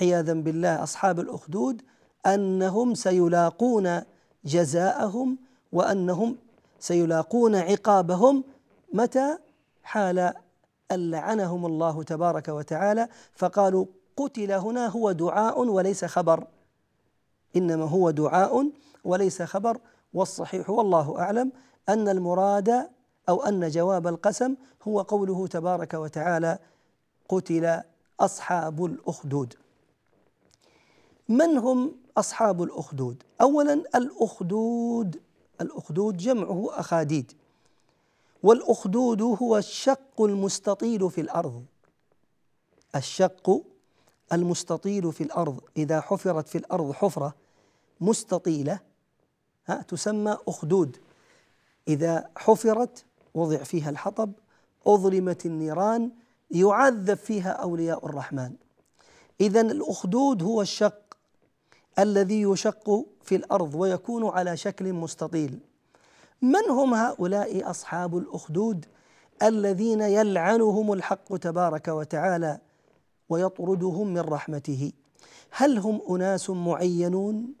عياذا 0.00 0.32
بالله 0.32 0.82
أصحاب 0.82 1.20
الأخدود 1.20 1.82
أنهم 2.26 2.94
سيلاقون 2.94 4.02
جزاءهم 4.44 5.38
وأنهم 5.72 6.36
سيلاقون 6.78 7.54
عقابهم 7.56 8.44
متى؟ 8.92 9.38
حال 9.82 10.18
أن 10.92 11.10
لعنهم 11.10 11.66
الله 11.66 12.02
تبارك 12.02 12.48
وتعالى 12.48 13.08
فقالوا 13.34 13.86
قتل 14.16 14.52
هنا 14.52 14.86
هو 14.86 15.12
دعاء 15.12 15.60
وليس 15.60 16.04
خبر. 16.04 16.46
إنما 17.56 17.84
هو 17.84 18.10
دعاء 18.10 18.70
وليس 19.04 19.42
خبر 19.42 19.78
والصحيح 20.14 20.70
والله 20.70 21.18
أعلم 21.18 21.52
أن 21.88 22.08
المراد 22.08 22.88
أو 23.28 23.42
أن 23.42 23.68
جواب 23.68 24.06
القسم 24.06 24.54
هو 24.82 25.00
قوله 25.00 25.46
تبارك 25.46 25.94
وتعالى 25.94 26.58
قتل 27.28 27.80
أصحاب 28.20 28.84
الأخدود. 28.84 29.54
من 31.28 31.58
هم 31.58 31.96
أصحاب 32.16 32.62
الأخدود؟ 32.62 33.22
اولا 33.40 33.72
الأخدود 33.94 35.20
الأخدود 35.60 36.16
جمعه 36.16 36.68
أخاديد. 36.70 37.32
والأخدود 38.42 39.22
هو 39.22 39.56
الشق 39.56 40.20
المستطيل 40.22 41.10
في 41.10 41.20
الأرض. 41.20 41.64
الشق 42.96 43.62
المستطيل 44.32 45.12
في 45.12 45.22
الأرض 45.22 45.60
إذا 45.76 46.00
حفرت 46.00 46.48
في 46.48 46.58
الأرض 46.58 46.92
حفرة 46.92 47.34
مستطيلة 48.00 48.80
ها 49.66 49.82
تسمى 49.82 50.36
أخدود. 50.48 50.96
إذا 51.88 52.30
حفرت 52.36 53.04
وضع 53.34 53.56
فيها 53.56 53.90
الحطب 53.90 54.32
أظلمت 54.86 55.46
النيران 55.46 56.10
يعذب 56.50 57.14
فيها 57.14 57.50
أولياء 57.50 58.06
الرحمن. 58.06 58.52
اذا 59.40 59.60
الأخدود 59.60 60.42
هو 60.42 60.62
الشق 60.62 61.16
الذي 61.98 62.42
يشق 62.42 63.06
في 63.22 63.36
الأرض 63.36 63.74
ويكون 63.74 64.28
على 64.28 64.56
شكل 64.56 64.92
مستطيل. 64.92 65.58
من 66.42 66.70
هم 66.70 66.94
هؤلاء 66.94 67.70
أصحاب 67.70 68.16
الأخدود 68.16 68.86
الذين 69.42 70.00
يلعنهم 70.00 70.92
الحق 70.92 71.36
تبارك 71.36 71.88
وتعالى؟ 71.88 72.58
ويطردهم 73.30 74.06
من 74.14 74.20
رحمته. 74.20 74.92
هل 75.50 75.78
هم 75.78 76.00
أناس 76.10 76.50
معينون؟ 76.50 77.54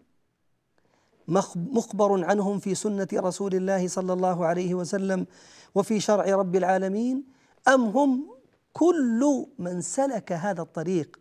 مخبر 1.56 2.24
عنهم 2.24 2.58
في 2.58 2.74
سنة 2.74 3.08
رسول 3.14 3.54
الله 3.54 3.88
صلى 3.88 4.12
الله 4.12 4.46
عليه 4.46 4.74
وسلم 4.74 5.26
وفي 5.74 6.00
شرع 6.00 6.24
رب 6.24 6.56
العالمين 6.56 7.24
أم 7.68 7.84
هم 7.84 8.26
كل 8.72 9.46
من 9.58 9.80
سلك 9.80 10.32
هذا 10.32 10.62
الطريق 10.62 11.18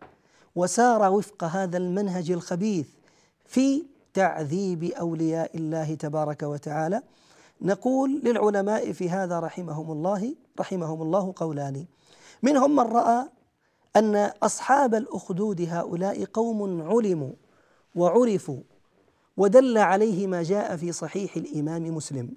وسار 0.56 1.12
وفق 1.12 1.44
هذا 1.44 1.78
المنهج 1.78 2.32
الخبيث 2.32 2.88
في 3.46 3.86
تعذيب 4.14 4.84
أولياء 4.84 5.58
الله 5.58 5.96
تبارك 5.96 6.44
وتعالى؟ 6.44 7.02
نقول 7.62 8.22
للعلماء 8.24 8.92
في 8.92 9.10
هذا 9.10 9.40
رحمهم 9.40 9.92
الله 9.92 10.36
رحمهم 10.60 11.02
الله 11.02 11.34
قولان. 11.36 11.86
منهم 12.44 12.76
من 12.76 12.84
رأى 12.84 13.30
أن 13.96 14.16
أصحاب 14.44 14.96
الأخدود 14.96 15.62
هؤلاء 15.62 16.26
قوم 16.26 16.82
علموا 16.82 17.34
وعرفوا 17.96 18.62
ودل 19.38 19.78
عليه 19.78 20.28
ما 20.28 20.44
جاء 20.44 20.78
في 20.78 20.92
صحيح 20.92 21.36
الإمام 21.36 21.96
مسلم. 21.96 22.32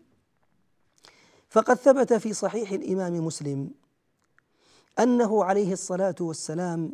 فقد 1.51 1.77
ثبت 1.77 2.12
في 2.12 2.33
صحيح 2.33 2.71
الإمام 2.73 3.27
مسلم 3.27 3.71
أنه 4.99 5.45
عليه 5.45 5.73
الصلاة 5.73 6.15
والسلام 6.21 6.93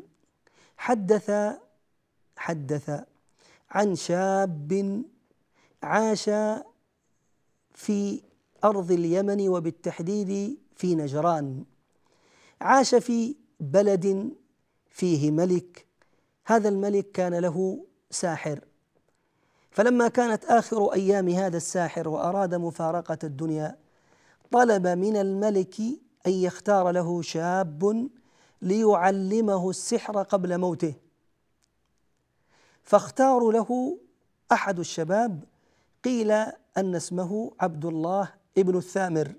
حدث 0.76 1.30
حدث 2.36 3.04
عن 3.70 3.94
شاب 3.94 5.02
عاش 5.82 6.30
في 7.74 8.22
أرض 8.64 8.92
اليمن 8.92 9.48
وبالتحديد 9.48 10.58
في 10.76 10.94
نجران. 10.94 11.64
عاش 12.60 12.94
في 12.94 13.36
بلد 13.60 14.32
فيه 14.98 15.30
ملك 15.30 15.86
هذا 16.46 16.68
الملك 16.68 17.12
كان 17.12 17.34
له 17.34 17.84
ساحر. 18.10 18.60
فلما 19.70 20.08
كانت 20.08 20.44
آخر 20.44 20.92
أيام 20.92 21.28
هذا 21.28 21.56
الساحر 21.56 22.08
وأراد 22.08 22.54
مفارقة 22.54 23.18
الدنيا 23.24 23.76
طلب 24.50 24.86
من 24.86 25.16
الملك 25.16 25.80
أن 26.26 26.32
يختار 26.32 26.90
له 26.90 27.22
شاب 27.22 28.08
ليعلمه 28.62 29.70
السحر 29.70 30.22
قبل 30.22 30.58
موته. 30.58 30.94
فاختاروا 32.82 33.52
له 33.52 33.98
أحد 34.52 34.78
الشباب 34.78 35.44
قيل 36.04 36.30
أن 36.76 36.94
اسمه 36.94 37.52
عبد 37.60 37.84
الله 37.84 38.32
ابن 38.58 38.76
الثامر. 38.76 39.32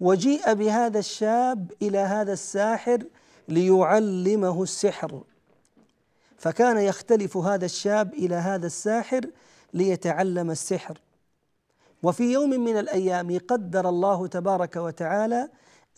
وجيء 0.00 0.52
بهذا 0.54 0.98
الشاب 0.98 1.72
إلى 1.82 1.98
هذا 1.98 2.32
الساحر 2.32 3.04
ليعلمه 3.48 4.62
السحر. 4.62 5.22
فكان 6.36 6.78
يختلف 6.78 7.36
هذا 7.36 7.64
الشاب 7.64 8.14
إلى 8.14 8.34
هذا 8.34 8.66
الساحر 8.66 9.30
ليتعلم 9.74 10.50
السحر. 10.50 11.00
وفي 12.02 12.32
يوم 12.32 12.50
من 12.50 12.78
الأيام 12.78 13.38
قدر 13.48 13.88
الله 13.88 14.26
تبارك 14.26 14.76
وتعالى 14.76 15.48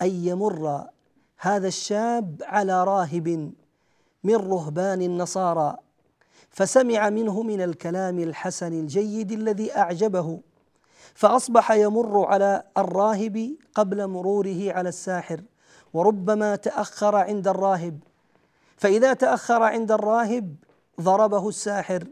أن 0.03 0.09
يمر 0.09 0.87
هذا 1.39 1.69
الشاب 1.69 2.43
على 2.47 2.85
راهب 2.85 3.53
من 4.25 4.35
رهبان 4.35 5.03
النصارى 5.03 5.77
فسمع 6.51 7.11
منه 7.11 7.43
من 7.43 7.61
الكلام 7.61 8.19
الحسن 8.19 8.73
الجيد 8.73 9.33
الذي 9.33 9.77
أعجبه 9.77 10.41
فأصبح 11.15 11.71
يمر 11.73 12.25
على 12.27 12.63
الراهب 12.77 13.57
قبل 13.75 14.07
مروره 14.07 14.73
على 14.73 14.89
الساحر. 14.89 15.43
وربما 15.95 16.57
تأخر 16.57 17.17
عند 17.17 17.49
الراهب. 17.49 17.99
فإذا 18.77 19.13
تأخر 19.13 19.63
عند 19.63 19.93
الراهب 19.93 20.57
ضربه 21.01 21.49
الساحر 21.49 22.07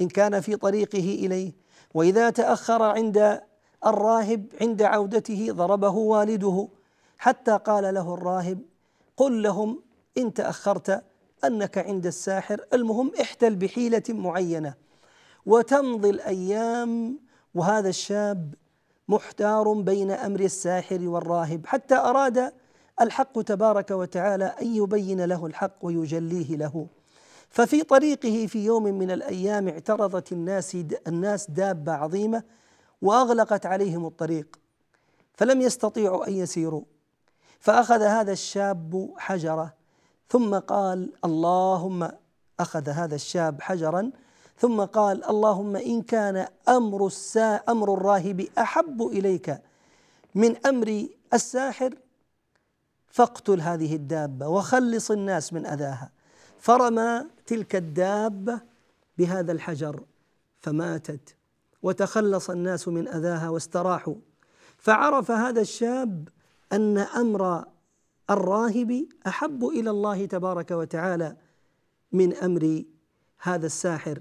إن 0.00 0.08
كان 0.08 0.40
في 0.40 0.56
طريقه 0.56 0.98
إليه. 0.98 1.52
وإذا 1.94 2.30
تأخر 2.30 2.82
عند 2.82 3.40
الراهب 3.86 4.46
عند 4.60 4.82
عودته 4.82 5.48
ضربه 5.50 5.90
والده. 5.90 6.68
حتى 7.18 7.56
قال 7.56 7.94
له 7.94 8.14
الراهب 8.14 8.58
قل 9.16 9.42
لهم 9.42 9.82
إن 10.18 10.34
تأخرت 10.34 11.02
أنك 11.44 11.78
عند 11.78 12.06
الساحر. 12.06 12.60
المهم 12.72 13.12
احتل 13.20 13.56
بحيلة 13.56 14.02
معينة. 14.08 14.74
وتمضي 15.46 16.10
الأيام 16.10 17.18
وهذا 17.54 17.88
الشاب 17.88 18.54
محتار 19.08 19.72
بين 19.72 20.10
أمر 20.10 20.40
الساحر 20.40 21.08
والراهب. 21.08 21.66
حتى 21.66 21.94
أراد 21.94 22.52
الحق 23.00 23.42
تبارك 23.42 23.90
وتعالى 23.90 24.44
أن 24.44 24.74
يبين 24.74 25.24
له 25.24 25.46
الحق 25.46 25.76
ويجليه 25.82 26.56
له. 26.56 26.86
ففي 27.50 27.82
طريقه 27.82 28.46
في 28.46 28.64
يوم 28.64 28.82
من 28.82 29.10
الأيام 29.10 29.68
اعترضت 29.68 30.32
الناس 30.32 30.76
الناس 31.06 31.50
دابة 31.50 31.92
عظيمة 31.92 32.42
وأغلقت 33.02 33.66
عليهم 33.66 34.06
الطريق 34.06 34.58
فلم 35.34 35.60
يستطيعوا 35.60 36.28
أن 36.28 36.32
يسيروا. 36.32 36.82
فأخذ 37.60 38.02
هذا 38.02 38.32
الشاب 38.32 39.14
حجرة 39.18 39.74
ثم 40.28 40.58
قال 40.58 41.12
اللهم 41.24 42.08
أخذ 42.60 42.88
هذا 42.88 43.14
الشاب 43.14 43.62
حجرا. 43.62 44.10
ثم 44.58 44.84
قال 44.84 45.24
اللهم 45.24 45.76
إن 45.76 46.02
كان 46.02 46.46
أمر 46.68 47.06
السا 47.06 47.54
أمر 47.54 47.94
الراهب 47.94 48.46
أحب 48.58 49.02
إليك 49.02 49.62
من 50.34 50.66
أمر 50.66 51.06
الساحر 51.34 51.94
فاقتل 53.10 53.60
هذه 53.60 53.96
الدابة 53.96 54.48
وخلص 54.48 55.10
الناس 55.10 55.52
من 55.52 55.66
أذاها. 55.66 56.10
فرمى 56.58 57.24
تلك 57.46 57.76
الدابة 57.76 58.60
بهذا 59.18 59.52
الحجر 59.52 60.00
فماتت. 60.60 61.34
وتخلص 61.82 62.50
الناس 62.50 62.88
من 62.88 63.08
أذاها 63.08 63.48
واستراحوا. 63.48 64.14
فعرف 64.76 65.30
هذا 65.30 65.60
الشاب 65.60 66.28
أن 66.72 66.98
أمر 66.98 67.64
الراهب 68.30 69.06
أحب 69.26 69.64
إلى 69.64 69.90
الله 69.90 70.26
تبارك 70.26 70.70
وتعالى 70.70 71.36
من 72.12 72.34
أمر 72.34 72.82
هذا 73.38 73.66
الساحر. 73.66 74.20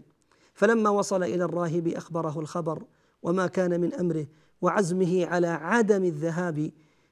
فلما 0.54 0.90
وصل 0.90 1.24
إلى 1.24 1.44
الراهب 1.44 1.88
أخبره 1.88 2.40
الخبر 2.40 2.84
وما 3.24 3.48
كان 3.48 3.82
من 3.82 3.94
أمره 3.94 4.28
وعزمه 4.62 5.26
على 5.26 5.48
عدم 5.48 6.04
الذهاب 6.04 6.72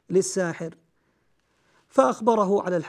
للساحر. 0.09 0.75
فأخبره 1.95 2.61
على 2.61 2.81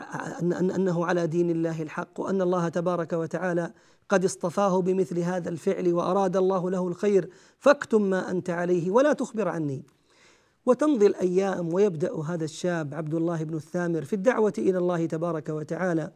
أن 0.42 0.70
أنه 0.70 1.06
على 1.06 1.26
دين 1.26 1.50
الله 1.50 1.82
الحق 1.82 2.20
وأن 2.20 2.42
الله 2.42 2.68
تبارك 2.68 3.12
وتعالى 3.12 3.72
قد 4.08 4.24
اصطفاه 4.24 4.80
بمثل 4.80 5.18
هذا 5.18 5.48
الفعل 5.48 5.92
وأراد 5.92 6.36
الله 6.36 6.70
له 6.70 6.88
الخير 6.88 7.28
فاكتم 7.58 8.02
ما 8.02 8.30
أنت 8.30 8.50
عليه 8.50 8.90
ولا 8.90 9.12
تخبر 9.12 9.48
عني. 9.48 9.82
وتمضي 10.66 11.06
الأيام 11.06 11.74
ويبدأ 11.74 12.22
هذا 12.22 12.44
الشاب 12.44 12.94
عبد 12.94 13.14
الله 13.14 13.44
بن 13.44 13.54
الثامر 13.54 14.04
في 14.04 14.12
الدعوة 14.12 14.52
إلى 14.58 14.78
الله 14.78 15.06
تبارك 15.06 15.48
وتعالى 15.48 16.12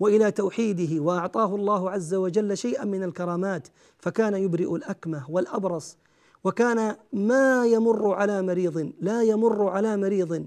وإلى 0.00 0.30
توحيده 0.30 1.02
وأعطاه 1.02 1.54
الله 1.54 1.90
عز 1.90 2.14
وجل 2.14 2.56
شيئا 2.56 2.84
من 2.84 3.02
الكرامات 3.02 3.68
فكان 3.98 4.34
يبرئ 4.34 4.74
الأكمه 4.74 5.30
والأبرص 5.30 5.98
وكان 6.44 6.96
ما 7.12 7.66
يمر 7.66 8.14
على 8.14 8.42
مريض 8.42 8.92
لا 9.00 9.22
يمر 9.22 9.68
على 9.68 9.96
مريض 9.96 10.46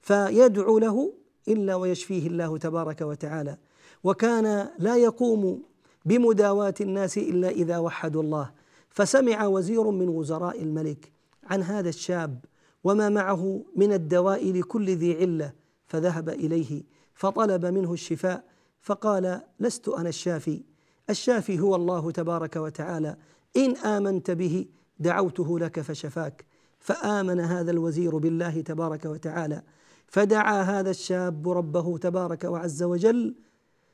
فيدعو 0.00 0.78
له 0.78 1.19
إلا 1.48 1.74
ويشفيه 1.74 2.26
الله 2.26 2.58
تبارك 2.58 3.00
وتعالى. 3.00 3.56
وكان 4.04 4.68
لا 4.78 4.96
يقوم 4.96 5.62
بمداواة 6.04 6.74
الناس 6.80 7.18
إلا 7.18 7.48
إذا 7.48 7.78
وحدوا 7.78 8.22
الله. 8.22 8.50
فسمع 8.90 9.46
وزير 9.46 9.90
من 9.90 10.08
وزراء 10.08 10.62
الملك 10.62 11.12
عن 11.44 11.62
هذا 11.62 11.88
الشاب 11.88 12.44
وما 12.84 13.08
معه 13.08 13.62
من 13.76 13.92
الدواء 13.92 14.52
لكل 14.52 14.90
ذي 14.90 15.16
علة 15.16 15.52
فذهب 15.86 16.28
إليه 16.28 16.82
فطلب 17.14 17.66
منه 17.66 17.92
الشفاء 17.92 18.44
فقال 18.80 19.40
لست 19.60 19.88
أنا 19.88 20.08
الشافي. 20.08 20.62
الشافي 21.10 21.60
هو 21.60 21.76
الله 21.76 22.10
تبارك 22.10 22.56
وتعالى. 22.56 23.16
إن 23.56 23.76
آمنت 23.76 24.30
به 24.30 24.66
دعوته 24.98 25.58
لك 25.58 25.80
فشفاك. 25.80 26.44
فآمن 26.78 27.40
هذا 27.40 27.70
الوزير 27.70 28.16
بالله 28.16 28.60
تبارك 28.60 29.04
وتعالى. 29.04 29.62
فدعا 30.10 30.62
هذا 30.62 30.90
الشاب 30.90 31.48
ربه 31.48 31.98
تبارك 31.98 32.44
وعز 32.44 32.82
وجل 32.82 33.34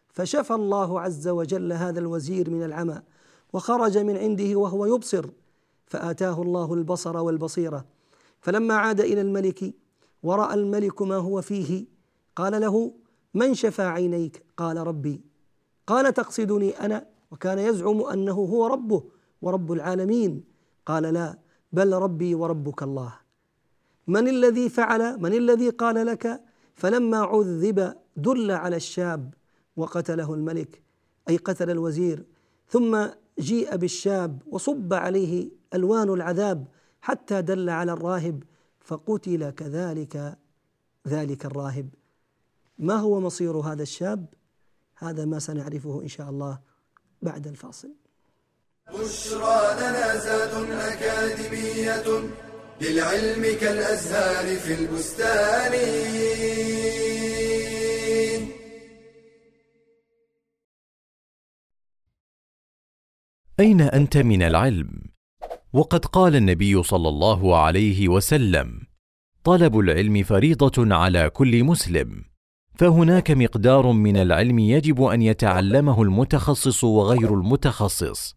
فشفى 0.09 0.55
الله 0.55 1.01
عز 1.01 1.29
وجل 1.29 1.73
هذا 1.73 1.99
الوزير 2.01 2.51
من 2.51 2.63
العمى 2.63 3.03
وخرج 3.53 3.99
من 3.99 4.17
عنده 4.17 4.57
وهو 4.57 4.87
يبصر 4.87 5.27
فآتاه 5.87 6.43
الله 6.43 6.75
البصر 6.75 7.17
والبصيرة. 7.17 7.85
فلما 8.41 8.75
عاد 8.75 9.01
إلى 9.01 9.21
الملك 9.21 9.75
ورأى 10.23 10.55
الملك 10.55 11.03
ما 11.03 11.17
هو 11.17 11.43
فيه 11.43 11.87
قال 12.37 12.61
له 12.61 12.93
من 13.35 13.55
شفى 13.55 13.83
عينيك؟ 13.83 14.45
قال 14.57 14.77
ربي. 14.87 15.21
قال 15.87 16.15
تقصدني 16.15 16.71
أنا؟ 16.71 17.07
وكان 17.31 17.59
يزعم 17.59 18.03
أنه 18.03 18.33
هو 18.33 18.67
ربه 18.67 19.05
ورب 19.43 19.73
العالمين. 19.73 20.45
قال 20.87 21.03
لا 21.03 21.39
بل 21.73 21.93
ربي 21.93 22.35
وربك 22.35 22.83
الله. 22.83 23.26
من 24.07 24.29
الذي 24.29 24.69
فعل؟ 24.69 25.23
من 25.23 25.35
الذي 25.35 25.71
قال 25.71 26.07
لك؟ 26.07 26.41
فلما 26.75 27.19
عذب 27.19 27.95
دل 28.17 28.51
على 28.51 28.77
الشاب 28.77 29.35
وقتله 29.77 30.35
الملك 30.35 30.83
أي 31.29 31.37
قتل 31.37 31.71
الوزير. 31.71 32.25
ثم 32.69 33.07
جيء 33.39 33.77
بالشاب 33.77 34.43
وصب 34.47 34.95
عليه 34.95 35.51
ألوان 35.75 36.09
العذاب 36.09 36.67
حتى 37.01 37.43
دل 37.43 37.71
على 37.71 37.93
الراهب 37.93 38.43
فقتل 38.81 39.51
كذلك 39.51 40.37
ذلك 41.09 41.47
الراهب. 41.47 41.89
ما 42.79 42.95
هو 42.95 43.21
مصير 43.21 43.57
هذا 43.57 43.83
الشاب؟ 43.83 44.27
هذا 44.97 45.25
ما 45.25 45.39
سنعرفه 45.39 46.03
إن 46.03 46.09
شاء 46.09 46.31
الله 46.31 46.59
بعد 47.23 47.47
الفاصل. 47.47 47.91
بشرى 48.95 49.75
لنا 49.81 50.17
زاد 50.17 50.71
أكاديمية 50.71 52.31
للعلم 52.81 53.43
كالأزهار 53.61 54.57
في 54.57 54.75
البستان. 54.75 55.73
أين 63.61 63.81
أنت 63.81 64.17
من 64.17 64.43
العلم؟ 64.43 64.89
وقد 65.73 66.05
قال 66.05 66.37
النبي 66.37 66.83
صلى 66.83 67.09
الله 67.09 67.57
عليه 67.57 68.09
وسلم 68.09 68.81
طلب 69.45 69.79
العلم 69.79 70.23
فريضة 70.23 70.95
على 70.95 71.31
كل 71.31 71.65
مسلم 71.65 72.25
فهناك 72.75 73.31
مقدار 73.31 73.93
من 73.93 74.17
العلم 74.17 74.59
يجب 74.59 75.03
أن 75.03 75.23
يتعلمه 75.23 76.03
المتخصص 76.03 76.85
وغير 76.85 77.35
المتخصص. 77.35 78.37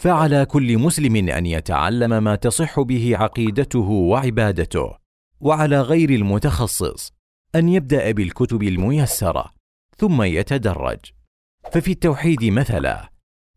فعلى 0.00 0.46
كل 0.46 0.78
مسلم 0.78 1.28
أن 1.28 1.46
يتعلم 1.46 2.24
ما 2.24 2.34
تصح 2.34 2.80
به 2.80 3.16
عقيدته 3.16 3.88
وعبادته 3.88 4.96
وعلى 5.40 5.80
غير 5.80 6.10
المتخصص 6.10 7.12
أن 7.54 7.68
يبدأ 7.68 8.10
بالكتب 8.10 8.62
الميسرة 8.62 9.50
ثم 9.96 10.22
يتدرج. 10.22 10.98
ففي 11.72 11.90
التوحيد 11.90 12.44
مثلا 12.44 13.10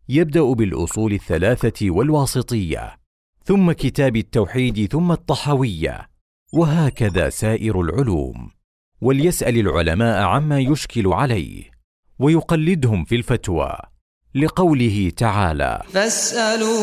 يبدأ 0.09 0.53
بالأصول 0.53 1.13
الثلاثة 1.13 1.91
والواسطية 1.91 2.95
ثم 3.45 3.71
كتاب 3.71 4.15
التوحيد 4.15 4.91
ثم 4.91 5.11
الطحوية 5.11 6.09
وهكذا 6.53 7.29
سائر 7.29 7.81
العلوم. 7.81 8.51
وليسأل 9.01 9.57
العلماء 9.57 10.23
عما 10.23 10.59
يشكل 10.59 11.07
عليه 11.07 11.63
ويقلدهم 12.19 13.05
في 13.05 13.15
الفتوى. 13.15 13.92
لقوله 14.35 15.11
تعالى 15.17 15.81
فاسألوا 15.89 16.75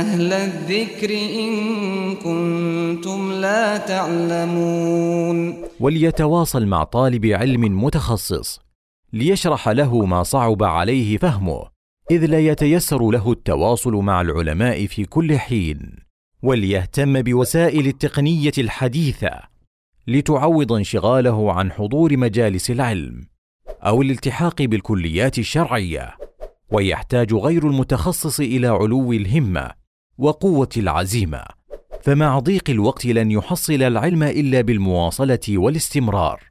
أهل 0.00 0.32
الذكر 0.32 1.10
إن 1.10 2.14
كنتم 2.14 3.32
لا 3.32 3.76
تعلمون. 3.76 5.54
وليتواصل 5.80 6.66
مع 6.66 6.84
طالب 6.84 7.26
علم 7.26 7.84
متخصص 7.84 8.60
ليشرح 9.12 9.68
له 9.68 10.04
ما 10.06 10.22
صعب 10.22 10.62
عليه 10.62 11.18
فهمه 11.18 11.64
إذ 12.10 12.26
لا 12.26 12.40
يتيسر 12.40 13.10
له 13.10 13.32
التواصل 13.32 13.92
مع 13.92 14.20
العلماء 14.20 14.86
في 14.86 15.04
كل 15.04 15.38
حين. 15.38 15.92
وليهتم 16.42 17.22
بوسائل 17.22 17.86
التقنية 17.86 18.52
الحديثة 18.58 19.30
لتعوض 20.06 20.72
انشغاله 20.72 21.52
عن 21.52 21.72
حضور 21.72 22.16
مجالس 22.16 22.70
العلم. 22.70 23.37
أو 23.86 24.02
الالتحاق 24.02 24.62
بالكليات 24.62 25.38
الشرعية 25.38 26.14
ويحتاج 26.70 27.34
غير 27.34 27.66
المتخصص 27.66 28.40
إلى 28.40 28.66
علو 28.66 29.12
الهمة 29.12 29.70
وقوة 30.18 30.68
العزيمة 30.76 31.44
فمع 32.02 32.38
ضيق 32.38 32.70
الوقت 32.70 33.06
لن 33.06 33.30
يحصل 33.30 33.82
العلم 33.82 34.22
إلا 34.22 34.60
بالمواصلة 34.60 35.40
والاستمرار 35.48 36.42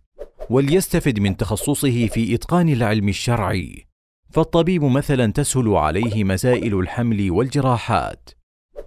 وليستفد 0.49 1.19
من 1.19 1.37
تخصصه 1.37 2.07
في 2.07 2.35
إتقان 2.35 2.69
العلم 2.69 3.09
الشرعي 3.09 3.87
فالطبيب 4.29 4.83
مثلا 4.83 5.31
تسهل 5.31 5.69
عليه 5.69 6.23
مسائل 6.23 6.79
الحمل 6.79 7.31
والجراحات 7.31 8.29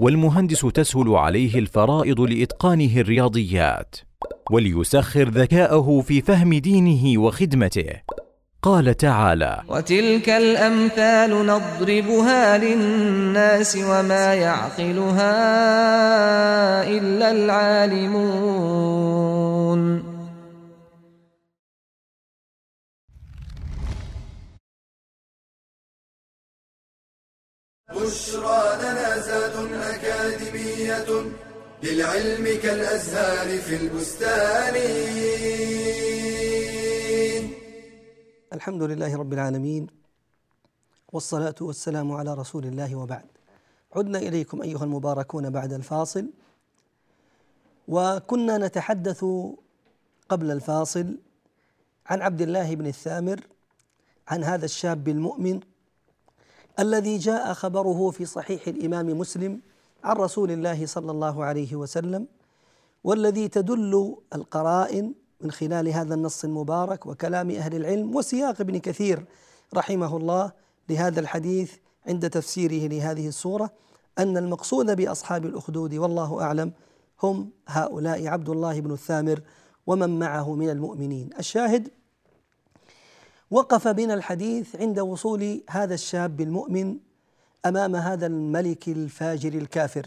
والمهندس 0.00 0.60
تسهل 0.60 1.08
عليه 1.08 1.58
الفرائض 1.58 2.20
لإتقانه 2.20 3.00
الرياضيات. 3.00 3.96
وليسخر 4.50 5.28
ذكاءه 5.28 6.00
في 6.06 6.20
فهم 6.20 6.54
دينه 6.54 7.20
وخدمته. 7.20 7.90
قال 8.62 8.96
تعالى 8.96 9.62
وتلك 9.68 10.28
الأمثال 10.28 11.46
نضربها 11.46 12.58
للناس 12.58 13.76
وما 13.76 14.34
يعقلها 14.34 15.32
إلا 16.88 17.30
العالمون. 17.30 18.50
بشرى 27.90 28.62
لنا 28.82 29.18
زاد 29.18 29.72
أكاديمية. 29.72 31.06
للعلم 31.82 32.44
كالأزهار 32.62 33.58
في 33.58 33.76
البستان. 33.76 34.74
الحمد 38.52 38.82
لله 38.82 39.16
رب 39.16 39.32
العالمين 39.32 39.86
والصلاة 41.12 41.54
والسلام 41.60 42.12
على 42.12 42.34
رسول 42.34 42.64
الله 42.66 42.94
وبعد. 42.94 43.24
عدنا 43.96 44.18
إليكم 44.18 44.62
أيها 44.62 44.84
المباركون 44.84 45.50
بعد 45.50 45.72
الفاصل. 45.72 46.26
وكنا 47.88 48.58
نتحدث 48.58 49.24
قبل 50.28 50.50
الفاصل 50.50 51.18
عن 52.06 52.22
عبد 52.22 52.42
الله 52.42 52.74
بن 52.74 52.86
الثامر 52.86 53.40
عن 54.28 54.44
هذا 54.44 54.64
الشاب 54.64 55.08
المؤمن 55.08 55.60
الذي 56.78 57.18
جاء 57.18 57.52
خبره 57.52 58.10
في 58.10 58.26
صحيح 58.26 58.68
الإمام 58.68 59.18
مسلم 59.18 59.60
عن 60.04 60.16
رسول 60.16 60.50
الله 60.50 60.86
صلى 60.86 61.10
الله 61.10 61.44
عليه 61.44 61.76
وسلم 61.76 62.26
والذي 63.04 63.48
تدل 63.48 64.16
القرائن 64.34 65.14
من 65.40 65.50
خلال 65.50 65.88
هذا 65.88 66.14
النص 66.14 66.44
المبارك 66.44 67.06
وكلام 67.06 67.50
أهل 67.50 67.74
العلم 67.76 68.16
وسياق 68.16 68.60
ابن 68.60 68.78
كثير 68.78 69.24
رحمه 69.74 70.16
الله 70.16 70.52
لهذا 70.88 71.20
الحديث 71.20 71.72
عند 72.06 72.30
تفسيره 72.30 72.88
لهذه 72.88 73.28
السوره 73.28 73.70
أن 74.18 74.36
المقصود 74.36 74.96
بأصحاب 74.96 75.46
الأخدود 75.46 75.94
والله 75.94 76.42
أعلم 76.42 76.72
هم 77.22 77.50
هؤلاء 77.68 78.26
عبد 78.26 78.48
الله 78.48 78.80
بن 78.80 78.92
الثامر 78.92 79.40
ومن 79.86 80.18
معه 80.18 80.54
من 80.54 80.70
المؤمنين. 80.70 81.30
الشاهد 81.38 81.88
وقف 83.50 83.88
بنا 83.88 84.14
الحديث 84.14 84.76
عند 84.76 85.00
وصول 85.00 85.62
هذا 85.70 85.94
الشاب 85.94 86.40
المؤمن 86.40 86.96
أمام 87.66 87.96
هذا 87.96 88.26
الملك 88.26 88.88
الفاجر 88.88 89.54
الكافر. 89.54 90.06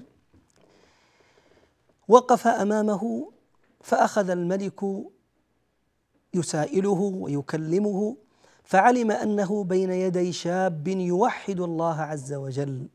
وقف 2.08 2.48
أمامه 2.48 3.32
فأخذ 3.82 4.30
الملك 4.30 4.82
يسائله 6.34 7.00
ويكلمه 7.00 8.18
فعلم 8.64 9.12
أنه 9.12 9.64
بين 9.64 9.92
يدي 9.92 10.34
شاب 10.34 10.88
يوحد 10.88 11.60
الله 11.60 12.02
عز 12.02 12.34
وجل 12.34 12.88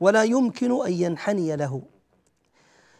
ولا 0.00 0.22
يمكن 0.22 0.86
أن 0.86 0.92
ينحني 0.92 1.56
له. 1.56 1.82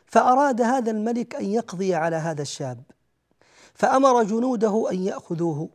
فأراد 0.06 0.60
هذا 0.60 0.90
الملك 0.90 1.34
أن 1.34 1.44
يقضي 1.44 1.94
على 1.94 2.16
هذا 2.16 2.42
الشاب 2.42 2.82
فأمر 3.74 4.22
جنوده 4.22 4.90
أن 4.90 5.02
يأخذوه 5.02 5.68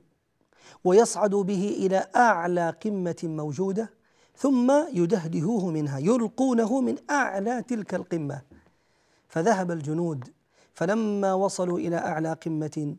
ويصعدوا 0.84 1.44
به 1.44 1.76
إلى 1.78 2.08
أعلى 2.16 2.70
قمة 2.70 3.16
موجودة. 3.24 4.01
ثم 4.42 4.72
يدهدهوه 4.94 5.70
منها 5.70 6.00
يلقونه 6.00 6.82
من 6.82 6.96
أعلى 7.10 7.64
تلك 7.68 7.94
القمة. 7.96 8.42
فذهب 9.28 9.72
الجنود 9.72 10.30
فلما 10.74 11.34
وصلوا 11.34 11.80
إلى 11.80 11.98
أعلى 11.98 12.34
قمة 12.34 12.96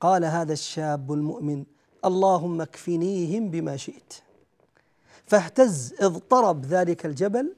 قال 0.00 0.24
هذا 0.24 0.52
الشاب 0.52 1.12
المؤمن 1.12 1.64
اللهم 2.04 2.60
اكفنيهم 2.60 3.50
بما 3.50 3.76
شئت. 3.76 4.14
فاهتز 5.26 5.94
اضطرب 6.00 6.64
ذلك 6.64 7.06
الجبل 7.06 7.54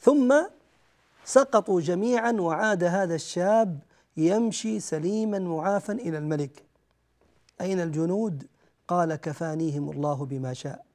ثم 0.00 0.34
سقطوا 1.24 1.80
جميعا 1.80 2.32
وعاد 2.32 2.84
هذا 2.84 3.14
الشاب 3.14 3.78
يمشي 4.16 4.80
سليما 4.80 5.38
معافا 5.38 5.92
إلى 5.92 6.18
الملك. 6.18 6.64
أين 7.60 7.80
الجنود؟ 7.80 8.46
قال 8.88 9.14
كفانيهم 9.14 9.90
الله 9.90 10.24
بما 10.24 10.54
شاء. 10.54 10.89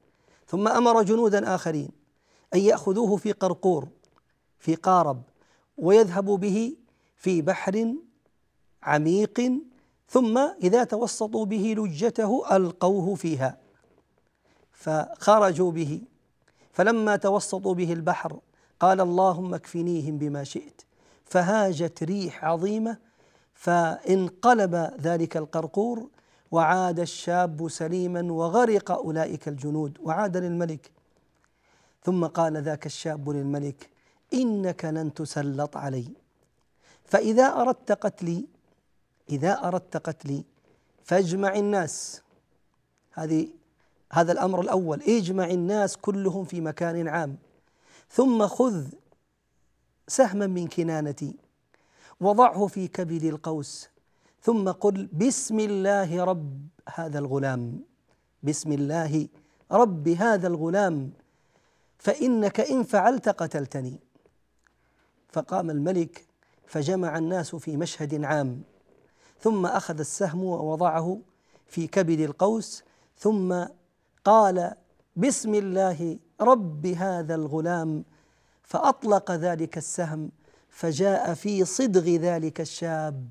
ثم 0.48 0.68
أمر 0.68 1.04
جنودا 1.04 1.56
آخرين 1.56 1.90
أن 2.54 2.60
يأخذوه 2.60 3.18
في 3.18 3.32
قرقور 3.32 3.88
في 4.60 4.76
قارب 4.76 5.22
ويذهبوا 5.78 6.38
به 6.38 6.76
في 7.16 7.42
بحر 7.42 7.96
عميق 8.84 9.52
ثم 10.10 10.38
إذا 10.38 10.84
توسطوا 10.84 11.46
به 11.46 11.76
لجته 11.78 12.56
ألقوه 12.56 13.16
فيها 13.16 13.58
فخرجوا 14.72 15.72
به. 15.72 16.02
فلما 16.72 17.16
توسطوا 17.16 17.74
به 17.74 17.94
البحر 17.94 18.40
قال 18.80 19.02
اللهم 19.02 19.54
اكفنيهم 19.54 20.18
بما 20.18 20.44
شئت. 20.44 20.82
فهاجت 21.26 22.04
ريح 22.04 22.46
عظيمة 22.46 22.98
فانقلب 23.54 24.76
ذلك 25.02 25.38
القرقور 25.38 26.10
وعاد 26.52 27.00
الشاب 27.00 27.68
سليما 27.70 28.34
وغرق 28.34 28.92
أولئك 28.92 29.48
الجنود. 29.48 29.98
وعاد 30.04 30.38
للملك. 30.38 30.92
ثم 32.04 32.26
قال 32.26 32.58
ذاك 32.58 32.86
الشاب 32.86 33.30
للملك 33.30 33.90
إنك 34.34 34.86
لن 34.86 35.14
تسلط 35.14 35.78
علي. 35.78 36.08
فإذا 37.06 37.44
أردت 37.44 37.92
قتلي 37.92 38.46
إذا 39.30 39.68
أردت 39.68 39.98
قتلي 39.98 40.44
فاجمع 41.04 41.56
الناس. 41.56 42.22
هذه 43.12 43.48
هذا 44.12 44.32
الأمر 44.32 44.62
الأول. 44.62 45.02
اجمع 45.02 45.46
الناس 45.46 45.98
كلهم 45.98 46.46
في 46.46 46.62
مكان 46.62 47.08
عام. 47.08 47.38
ثم 48.10 48.48
خذ 48.48 48.88
سهما 50.08 50.48
من 50.48 50.68
كنانتي 50.68 51.36
وضعه 52.20 52.68
في 52.68 52.88
كبد 52.88 53.24
القوس. 53.24 53.90
ثم 54.46 54.72
قل 54.72 55.10
بسم 55.14 55.60
الله 55.60 56.24
رب 56.24 56.68
هذا 56.94 57.20
الغلام. 57.20 57.80
بسم 58.44 58.72
الله 58.72 59.28
رب 59.72 60.08
هذا 60.08 60.48
الغلام. 60.48 61.12
فإنك 61.98 62.60
إن 62.60 62.84
فعلت 62.84 63.30
قتلتني. 63.30 64.00
فقام 65.30 65.70
الملك 65.70 66.26
فجمع 66.68 67.18
الناس 67.18 67.56
في 67.56 67.78
مشهد 67.78 68.24
عام. 68.24 68.62
ثم 69.40 69.66
أخذ 69.66 70.00
السهم 70.00 70.44
ووضعه 70.44 71.20
في 71.68 71.88
كبد 71.88 72.20
القوس. 72.20 72.84
ثم 73.18 73.66
قال 74.26 74.74
بسم 75.16 75.56
الله 75.56 76.20
رب 76.42 76.86
هذا 76.86 77.36
الغلام. 77.36 78.06
فأطلق 78.64 79.32
ذلك 79.32 79.78
السهم 79.78 80.32
فجاء 80.70 81.34
في 81.34 81.66
صدغ 81.66 82.10
ذلك 82.10 82.62
الشاب. 82.62 83.30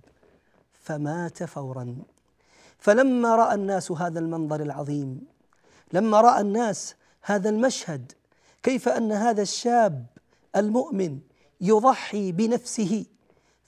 فمات 0.84 1.42
فورا. 1.42 1.96
فلما 2.78 3.36
رأى 3.36 3.54
الناس 3.54 3.92
هذا 3.92 4.18
المنظر 4.20 4.62
العظيم 4.62 5.20
لما 5.92 6.20
رأى 6.20 6.40
الناس 6.40 6.94
هذا 7.22 7.50
المشهد 7.50 8.12
كيف 8.62 8.88
أن 8.88 9.12
هذا 9.12 9.42
الشاب 9.42 10.06
المؤمن 10.56 11.18
يضحي 11.60 12.32
بنفسه 12.32 13.04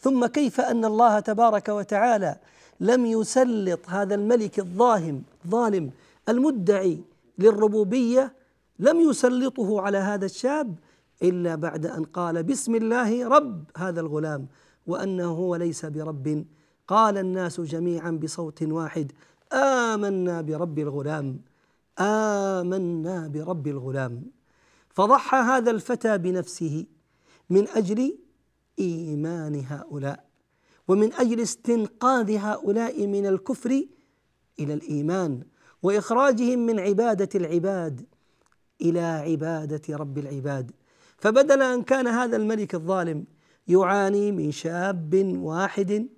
ثم 0.01 0.27
كيف 0.27 0.61
أن 0.61 0.85
الله 0.85 1.21
تبارك 1.21 1.69
وتعالى 1.69 2.37
لم 2.81 3.07
يسلط 3.07 3.81
هذا 3.89 4.15
الملك 4.15 4.59
الظاهم 4.59 5.23
ظالم 5.49 5.91
المدعي 6.29 7.01
للربوبية 7.39 8.33
لم 8.79 9.01
يسلطه 9.01 9.81
على 9.81 9.99
هذا 9.99 10.25
الشاب 10.25 10.75
إلا 11.23 11.55
بعد 11.55 11.87
أن 11.87 12.05
قال 12.05 12.43
بسم 12.43 12.75
الله 12.75 13.29
رب 13.29 13.65
هذا 13.77 14.01
الغلام 14.01 14.47
وأنه 14.87 15.31
هو 15.31 15.57
ليس 15.57 15.87
برب. 15.87 16.45
قال 16.89 17.19
الناس 17.19 17.61
جميعا 17.61 18.11
بصوت 18.11 18.63
واحد 18.63 19.13
آمنا 19.53 20.41
برب 20.41 20.79
الغلام 20.79 21.41
آمنا 21.99 23.29
برب 23.29 23.67
الغلام. 23.67 24.23
فضحى 24.91 25.37
هذا 25.37 25.71
الفتى 25.71 26.19
بنفسه 26.19 26.87
من 27.51 27.69
أجل 27.69 28.19
إيمان 28.79 29.65
هؤلاء 29.69 30.25
ومن 30.89 31.13
أجل 31.13 31.41
استنقاذ 31.41 32.37
هؤلاء 32.37 33.07
من 33.07 33.27
الكفر 33.27 33.85
إلى 34.61 34.75
الإيمان 34.75 35.43
وإخراجهم 35.83 36.59
من 36.59 36.81
عبادة 36.81 37.29
العباد 37.35 38.07
إلى 38.81 39.01
عبادة 39.01 39.97
رب 39.97 40.19
العباد. 40.19 40.71
فبدل 41.19 41.63
ان 41.63 41.83
كان 41.83 42.07
هذا 42.07 42.37
الملك 42.37 42.75
الظالم 42.75 43.25
يعاني 43.69 44.33
من 44.33 44.51
شاب 44.51 45.37
واحد 45.37 46.09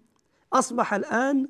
أصبح 0.53 0.95
الآن 0.95 1.49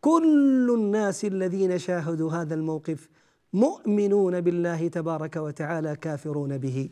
كل 0.00 0.70
الناس 0.74 1.24
الذين 1.24 1.78
شاهدوا 1.78 2.32
هذا 2.32 2.54
الموقف 2.54 3.08
مؤمنون 3.52 4.40
بالله 4.40 4.88
تبارك 4.88 5.36
وتعالى 5.36 5.96
كافرون 5.96 6.58
به. 6.58 6.90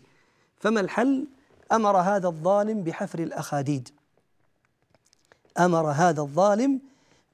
فما 0.57 0.81
الحل؟ 0.81 1.27
أمر 1.73 1.97
هذا 1.97 2.29
الظالم 2.29 2.83
بحفر 2.83 3.19
الأخاديد. 3.19 3.89
أمر 5.59 5.91
هذا 5.91 6.21
الظالم 6.21 6.81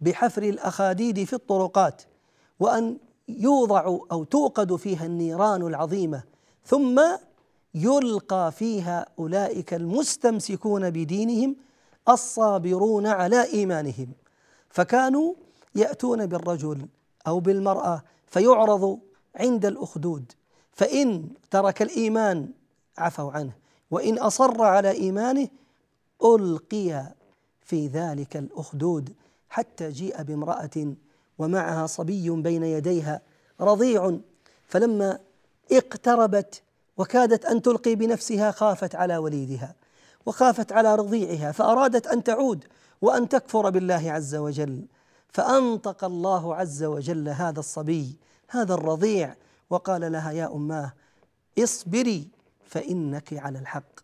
بحفر 0.00 0.42
الأخاديد 0.42 1.24
في 1.24 1.32
الطرقات 1.32 2.02
وأن 2.60 2.98
يوضع 3.28 3.84
أو 3.86 4.24
توقد 4.24 4.76
فيها 4.76 5.06
النيران 5.06 5.62
العظيمة 5.62 6.22
ثم 6.64 7.02
يلقى 7.74 8.52
فيها 8.52 9.06
أولئك 9.18 9.74
المستمسكون 9.74 10.90
بدينهم 10.90 11.56
الصابرون 12.08 13.06
على 13.06 13.44
إيمانهم 13.52 14.08
فكانوا 14.70 15.34
يأتون 15.74 16.26
بالرجل 16.26 16.88
أو 17.26 17.40
بالمرأة 17.40 18.02
فيعرض 18.26 18.98
عند 19.36 19.66
الأخدود 19.66 20.32
فإن 20.72 21.28
ترك 21.50 21.82
الإيمان 21.82 22.48
عفوا 22.98 23.32
عنه 23.32 23.52
وإن 23.90 24.18
أصر 24.18 24.62
على 24.62 24.90
إيمانه 24.90 25.48
ألقي 26.24 27.14
في 27.60 27.86
ذلك 27.86 28.36
الأخدود 28.36 29.14
حتى 29.50 29.90
جيء 29.90 30.22
بامرأة 30.22 30.94
ومعها 31.38 31.86
صبي 31.86 32.30
بين 32.30 32.62
يديها 32.62 33.20
رضيع 33.60 34.18
فلما 34.66 35.18
اقتربت 35.72 36.62
وكادت 36.96 37.44
أن 37.44 37.62
تلقي 37.62 37.94
بنفسها 37.94 38.50
خافت 38.50 38.94
على 38.94 39.16
وليدها. 39.16 39.74
وخافت 40.26 40.72
على 40.72 40.94
رضيعها 40.94 41.52
فأرادت 41.52 42.06
أن 42.06 42.24
تعود 42.24 42.64
وأن 43.02 43.28
تكفر 43.28 43.70
بالله 43.70 44.12
عز 44.12 44.34
وجل. 44.34 44.86
فأنطق 45.28 46.04
الله 46.04 46.54
عز 46.54 46.84
وجل 46.84 47.28
هذا 47.28 47.60
الصبي 47.60 48.18
هذا 48.48 48.74
الرضيع 48.74 49.36
وقال 49.70 50.12
لها 50.12 50.32
يا 50.32 50.46
اماه 50.54 50.92
اصبري 51.58 52.28
فإنك 52.64 53.32
على 53.32 53.58
الحق. 53.58 54.00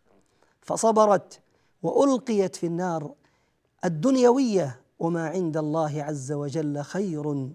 فصبرت 0.62 1.40
وألقيت 1.82 2.56
في 2.56 2.66
النار 2.66 3.14
الدنيوية 3.84 4.80
وما 4.98 5.28
عند 5.28 5.56
الله 5.56 6.02
عز 6.02 6.32
وجل 6.32 6.82
خير 6.82 7.50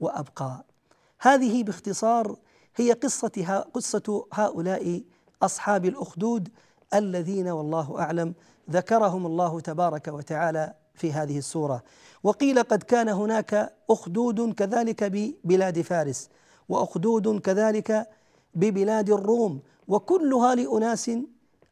وأبقى. 0.00 0.64
هذه 1.20 1.62
باختصار 1.64 2.36
هي 2.76 2.92
قصة 2.92 3.64
قصة 3.74 4.26
هؤلاء 4.32 5.02
أصحاب 5.42 5.84
الأخدود 5.84 6.48
الذين 6.94 7.48
والله 7.48 7.98
أعلم 7.98 8.34
ذكرهم 8.70 9.26
الله 9.26 9.60
تبارك 9.60 10.08
وتعالى 10.08 10.74
في 10.94 11.12
هذه 11.12 11.38
السورة. 11.38 11.82
وقيل 12.22 12.62
قد 12.62 12.82
كان 12.82 13.08
هناك 13.08 13.72
أخدود 13.90 14.54
كذلك 14.54 15.04
ببلاد 15.04 15.80
فارس 15.80 16.28
وأخدود 16.68 17.40
كذلك 17.40 18.08
ببلاد 18.54 19.10
الروم 19.10 19.60
وكلها 19.88 20.54
لأناس 20.54 21.10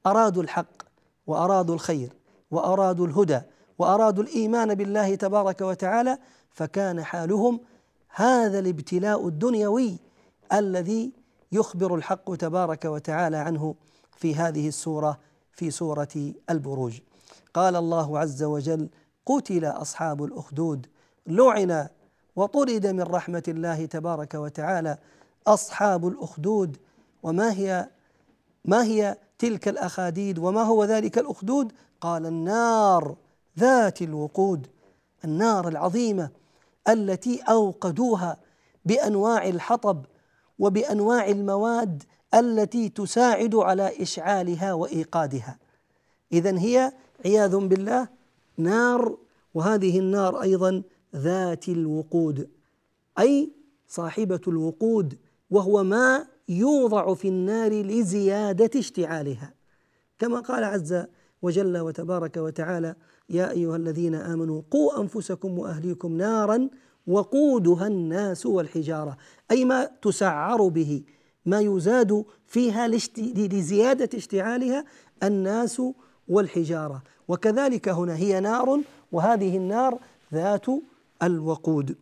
أرادوا 0.06 0.42
الحق 0.42 0.82
وأرادوا 1.26 1.74
الخير 1.74 2.12
وأرادوا 2.50 3.06
الهدى 3.06 3.40
وأرادوا 3.78 4.24
الإيمان 4.24 4.74
بالله 4.74 5.14
تبارك 5.14 5.60
وتعالى 5.60 6.18
فكان 6.50 7.04
حالهم 7.04 7.60
هذا 8.08 8.58
الابتلاء 8.58 9.28
الدنيوي 9.28 9.98
الذي 10.52 11.12
يخبر 11.52 11.94
الحق 11.94 12.34
تبارك 12.34 12.84
وتعالى 12.84 13.36
عنه. 13.36 13.74
في 14.20 14.34
هذه 14.34 14.68
السورة 14.68 15.18
في 15.52 15.70
سورة 15.70 16.32
البروج. 16.50 17.00
قال 17.54 17.76
الله 17.76 18.18
عز 18.18 18.42
وجل 18.42 18.88
قتل 19.26 19.64
أصحاب 19.64 20.24
الأخدود 20.24 20.86
لعن 21.26 21.88
وطرد 22.36 22.86
من 22.86 23.02
رحمة 23.02 23.42
الله 23.48 23.86
تبارك 23.86 24.34
وتعالى 24.34 24.98
أصحاب 25.46 26.06
الأخدود. 26.06 26.76
وما 27.22 27.52
هي 27.52 27.88
ما 28.64 28.84
هي 28.84 29.16
تلك 29.38 29.68
الأخاديد؟ 29.68 30.38
وما 30.38 30.62
هو 30.62 30.84
ذلك 30.84 31.18
الأخدود؟ 31.18 31.72
قال 32.00 32.26
النار 32.26 33.16
ذات 33.58 34.02
الوقود 34.02 34.66
النار 35.24 35.68
العظيمة 35.68 36.30
التي 36.88 37.40
أوقدوها 37.40 38.36
بأنواع 38.84 39.48
الحطب 39.48 40.04
وبأنواع 40.58 41.28
المواد 41.28 42.02
التي 42.34 42.88
تساعد 42.88 43.54
على 43.54 44.02
إشعالها 44.02 44.72
وإيقادها. 44.72 45.58
إذا 46.32 46.58
هي 46.58 46.92
عياذ 47.24 47.56
بالله 47.56 48.08
نار 48.56 49.16
وهذه 49.54 49.98
النار 49.98 50.42
أيضا 50.42 50.82
ذات 51.16 51.68
الوقود 51.68 52.48
أي 53.18 53.50
صاحبة 53.88 54.40
الوقود 54.48 55.18
وهو 55.50 55.82
ما 55.82 56.26
يوضع 56.48 57.14
في 57.14 57.28
النار 57.28 57.72
لزيادة 57.72 58.70
اشتعالها. 58.80 59.54
كما 60.18 60.40
قال 60.40 60.64
عز 60.64 61.04
وجل 61.42 61.78
وتبارك 61.78 62.36
وتعالى 62.36 62.94
يا 63.30 63.50
أيها 63.50 63.76
الذين 63.76 64.14
آمنوا 64.14 64.62
قوا 64.70 65.00
أنفسكم 65.00 65.58
وأهليكم 65.58 66.16
نارا 66.16 66.68
وقودها 67.06 67.86
الناس 67.86 68.46
والحجارة 68.46 69.16
أي 69.50 69.64
ما 69.64 69.90
تسعر 70.02 70.68
به. 70.68 71.02
ما 71.50 71.60
يزاد 71.60 72.24
فيها 72.46 72.88
لزيادة 73.18 74.18
اشتعالها 74.18 74.84
الناس 75.22 75.82
والحجارة. 76.28 77.02
وكذلك 77.28 77.88
هنا 77.88 78.16
هي 78.16 78.40
نار 78.40 78.80
وهذه 79.12 79.56
النار 79.56 79.98
ذات 80.34 80.66
الوقود. 81.22 81.96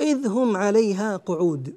إذ 0.00 0.26
هم 0.26 0.56
عليها 0.56 1.16
قعود. 1.16 1.74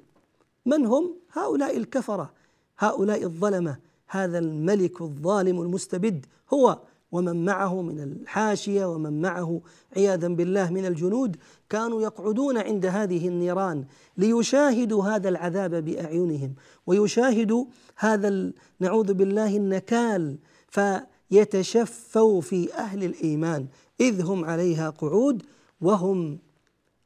من 0.66 0.86
هم؟ 0.86 1.14
هؤلاء 1.32 1.76
الكفرة. 1.76 2.30
هؤلاء 2.78 3.22
الظلمة. 3.22 3.76
هذا 4.06 4.38
الملك 4.38 5.00
الظالم 5.00 5.60
المستبد 5.60 6.26
هو 6.54 6.78
ومن 7.12 7.44
معه 7.44 7.82
من 7.82 8.00
الحاشية 8.00 8.84
ومن 8.84 9.20
معه 9.20 9.60
عياذا 9.96 10.28
بالله 10.28 10.70
من 10.70 10.86
الجنود 10.86 11.36
كانوا 11.68 12.02
يقعدون 12.02 12.58
عند 12.58 12.86
هذه 12.86 13.28
النيران 13.28 13.84
ليشاهدوا 14.16 15.04
هذا 15.04 15.28
العذاب 15.28 15.84
بأعينهم 15.84 16.54
ويشاهدوا 16.86 17.64
هذا 17.96 18.52
نعوذ 18.80 19.14
بالله 19.14 19.56
النكال 19.56 20.38
فيتشفوا 20.68 22.40
في 22.40 22.74
أهل 22.74 23.04
الإيمان 23.04 23.66
إذ 24.00 24.22
هم 24.22 24.44
عليها 24.44 24.90
قعود 24.90 25.42
وهم 25.80 26.38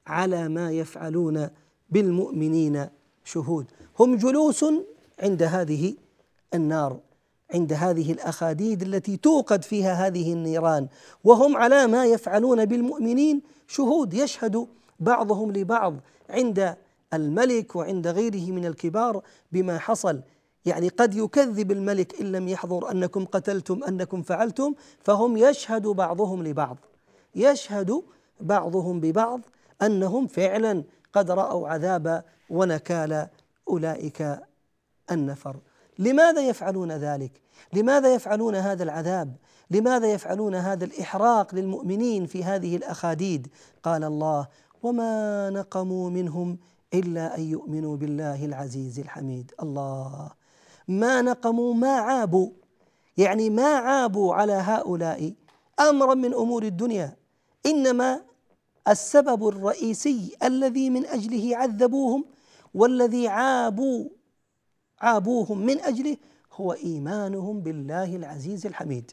على 0.06 0.48
ما 0.48 0.70
يفعلون 0.70 1.48
بالمؤمنين 1.90 2.86
شهود. 3.24 3.66
هم 3.98 4.16
جلوس 4.16 4.64
عند 5.20 5.42
هذه 5.42 5.94
النار. 6.54 7.00
عند 7.54 7.72
هذه 7.72 8.12
الأخاديد 8.12 8.82
التي 8.82 9.16
توقد 9.16 9.64
فيها 9.64 10.06
هذه 10.06 10.32
النيران 10.32 10.88
وهم 11.24 11.56
على 11.56 11.86
ما 11.86 12.06
يفعلون 12.06 12.64
بالمؤمنين 12.64 13.42
شهود 13.68 14.14
يشهد 14.14 14.66
بعضهم 15.00 15.52
لبعض 15.52 15.94
عند 16.30 16.76
الملك 17.14 17.76
وعند 17.76 18.06
غيره 18.06 18.50
من 18.50 18.66
الكبار 18.66 19.22
بما 19.52 19.78
حصل. 19.78 20.20
يعني 20.66 20.88
قد 20.88 21.14
يكذب 21.14 21.70
الملك 21.72 22.20
إن 22.20 22.32
لم 22.32 22.48
يحضر 22.48 22.90
أنكم 22.90 23.24
قتلتم 23.24 23.84
أنكم 23.84 24.22
فعلتم 24.22 24.74
فهم 25.00 25.36
يشهد 25.36 25.86
بعضهم 25.86 26.42
لبعض. 26.42 26.76
يشهد 27.34 28.02
بعضهم 28.40 29.00
ببعض 29.00 29.40
أنهم 29.82 30.26
فعلا 30.26 30.84
قد 31.12 31.30
رأوا 31.30 31.68
عذاب 31.68 32.24
ونكال 32.50 33.28
أولئك 33.68 34.38
النفر. 35.10 35.56
لماذا 35.98 36.40
يفعلون 36.48 36.92
ذلك؟ 36.92 37.40
لماذا 37.72 38.14
يفعلون 38.14 38.54
هذا 38.54 38.82
العذاب؟ 38.82 39.36
لماذا 39.70 40.06
يفعلون 40.12 40.54
هذا 40.54 40.84
الإحراق 40.84 41.54
للمؤمنين 41.54 42.26
في 42.26 42.44
هذه 42.44 42.76
الأخاديد؟ 42.76 43.48
قال 43.82 44.04
الله 44.04 44.48
وما 44.82 45.50
نقموا 45.50 46.10
منهم 46.10 46.58
إلا 46.94 47.38
أن 47.38 47.42
يؤمنوا 47.42 47.96
بالله 47.96 48.44
العزيز 48.44 48.98
الحميد. 48.98 49.52
الله. 49.62 50.30
ما 50.88 51.22
نقموا 51.22 51.74
ما 51.74 51.92
عابوا. 51.92 52.50
يعني 53.16 53.50
ما 53.50 53.74
عابوا 53.74 54.34
على 54.34 54.52
هؤلاء 54.52 55.34
أمرا 55.80 56.14
من 56.14 56.34
أمور 56.34 56.62
الدنيا. 56.62 57.16
إنما 57.66 58.20
السبب 58.88 59.48
الرئيسي 59.48 60.36
الذي 60.42 60.90
من 60.90 61.06
أجله 61.06 61.56
عذبوهم 61.56 62.24
والذي 62.74 63.28
عابوا 63.28 64.08
عابوهم 65.00 65.66
من 65.66 65.80
أجله 65.80 66.16
هو 66.52 66.72
إيمانهم 66.72 67.60
بالله 67.60 68.16
العزيز 68.16 68.66
الحميد. 68.66 69.10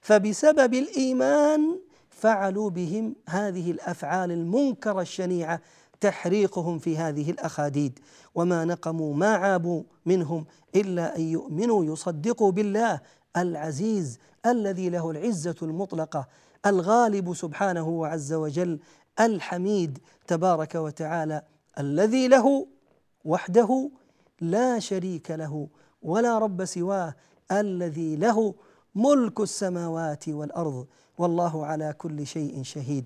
فبسبب 0.00 0.74
الإيمان 0.74 1.78
فعلوا 2.10 2.70
بهم 2.70 3.14
هذه 3.28 3.70
الأفعال 3.70 4.32
المنكرة 4.32 5.00
الشنيعة 5.00 5.60
تحريقهم 6.00 6.78
في 6.78 6.96
هذه 6.96 7.30
الأخاديد. 7.30 7.98
وما 8.34 8.64
نقموا 8.64 9.14
ما 9.14 9.34
عابوا 9.34 9.82
منهم 10.06 10.44
إلا 10.74 11.16
أن 11.16 11.22
يؤمنوا 11.22 11.84
يصدقوا 11.84 12.52
بالله 12.52 13.00
العزيز 13.36 14.18
الذي 14.46 14.88
له 14.88 15.10
العزة 15.10 15.56
المطلقة 15.62 16.28
الغالب 16.66 17.34
سبحانه 17.34 18.06
عز 18.06 18.32
وجل 18.32 18.78
الحميد 19.20 19.98
تبارك 20.26 20.74
وتعالى 20.74 21.42
الذي 21.78 22.28
له 22.28 22.66
وحده 23.24 23.90
لا 24.40 24.78
شريك 24.78 25.30
له 25.30 25.68
ولا 26.02 26.38
رب 26.38 26.64
سواه 26.64 27.14
الذي 27.52 28.16
له 28.16 28.54
ملك 28.94 29.40
السماوات 29.40 30.28
والأرض 30.28 30.86
والله 31.18 31.66
على 31.66 31.94
كل 31.98 32.26
شيء 32.26 32.62
شهيد. 32.62 33.04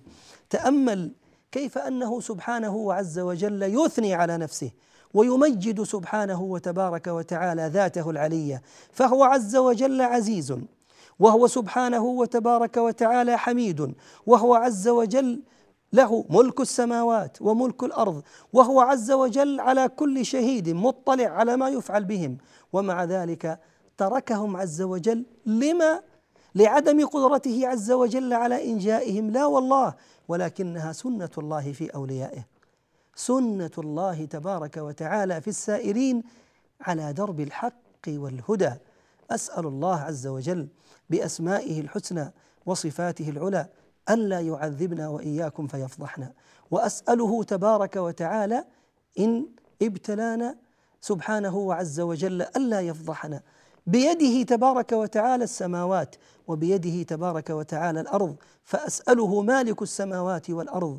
تأمل 0.50 1.12
كيف 1.52 1.78
أنه 1.78 2.20
سبحانه 2.20 2.92
عز 2.92 3.18
وجل 3.18 3.62
يثني 3.62 4.14
على 4.14 4.36
نفسه 4.36 4.70
ويمجد 5.14 5.82
سبحانه 5.82 6.42
وتبارك 6.42 7.06
وتعالى 7.06 7.66
ذاته 7.66 8.10
العلية 8.10 8.62
فهو 8.92 9.24
عز 9.24 9.56
وجل 9.56 10.02
عزيز 10.02 10.54
وهو 11.18 11.46
سبحانه 11.46 12.04
وتبارك 12.04 12.76
وتعالى 12.76 13.38
حميد 13.38 13.94
وهو 14.26 14.54
عز 14.54 14.88
وجل 14.88 15.42
له 15.92 16.24
ملك 16.30 16.60
السماوات 16.60 17.42
وملك 17.42 17.84
الأرض 17.84 18.22
وهو 18.52 18.80
عز 18.80 19.10
وجل 19.10 19.60
على 19.60 19.88
كل 19.88 20.26
شهيد 20.26 20.68
مطلع 20.68 21.28
على 21.28 21.56
ما 21.56 21.68
يفعل 21.68 22.04
بهم. 22.04 22.38
ومع 22.72 23.04
ذلك 23.04 23.60
تركهم 23.98 24.56
عز 24.56 24.82
وجل. 24.82 25.24
لما؟ 25.46 26.02
لعدم 26.54 27.06
قدرته 27.06 27.68
عز 27.68 27.90
وجل 27.90 28.32
على 28.32 28.70
إنجائهم. 28.72 29.30
لا 29.30 29.46
والله 29.46 29.94
ولكنها 30.28 30.92
سنة 30.92 31.30
الله 31.38 31.72
في 31.72 31.94
أوليائه. 31.94 32.46
سنة 33.14 33.70
الله 33.78 34.24
تبارك 34.24 34.76
وتعالى 34.76 35.40
في 35.40 35.48
السائرين 35.48 36.22
على 36.80 37.12
درب 37.12 37.40
الحق 37.40 38.08
والهدى. 38.08 38.72
أسأل 39.30 39.66
الله 39.66 39.96
عز 40.00 40.26
وجل 40.26 40.68
بأسمائه 41.10 41.80
الحسنى 41.80 42.32
وصفاته 42.66 43.28
العلى 43.28 43.68
ألا 44.10 44.40
يعذبنا 44.40 45.08
وإياكم 45.08 45.66
فيفضحنا. 45.66 46.32
وأسأله 46.70 47.42
تبارك 47.42 47.96
وتعالى 47.96 48.64
إن 49.18 49.46
ابتلانا 49.82 50.56
سبحانه 51.00 51.56
وعز 51.56 52.00
وجل 52.00 52.42
ألا 52.42 52.80
يفضحنا. 52.80 53.40
بيده 53.86 54.42
تبارك 54.42 54.92
وتعالى 54.92 55.44
السماوات 55.44 56.16
وبيده 56.48 57.02
تبارك 57.02 57.50
وتعالى 57.50 58.00
الأرض. 58.00 58.36
فأسأله 58.64 59.42
مالك 59.42 59.82
السماوات 59.82 60.50
والأرض 60.50 60.98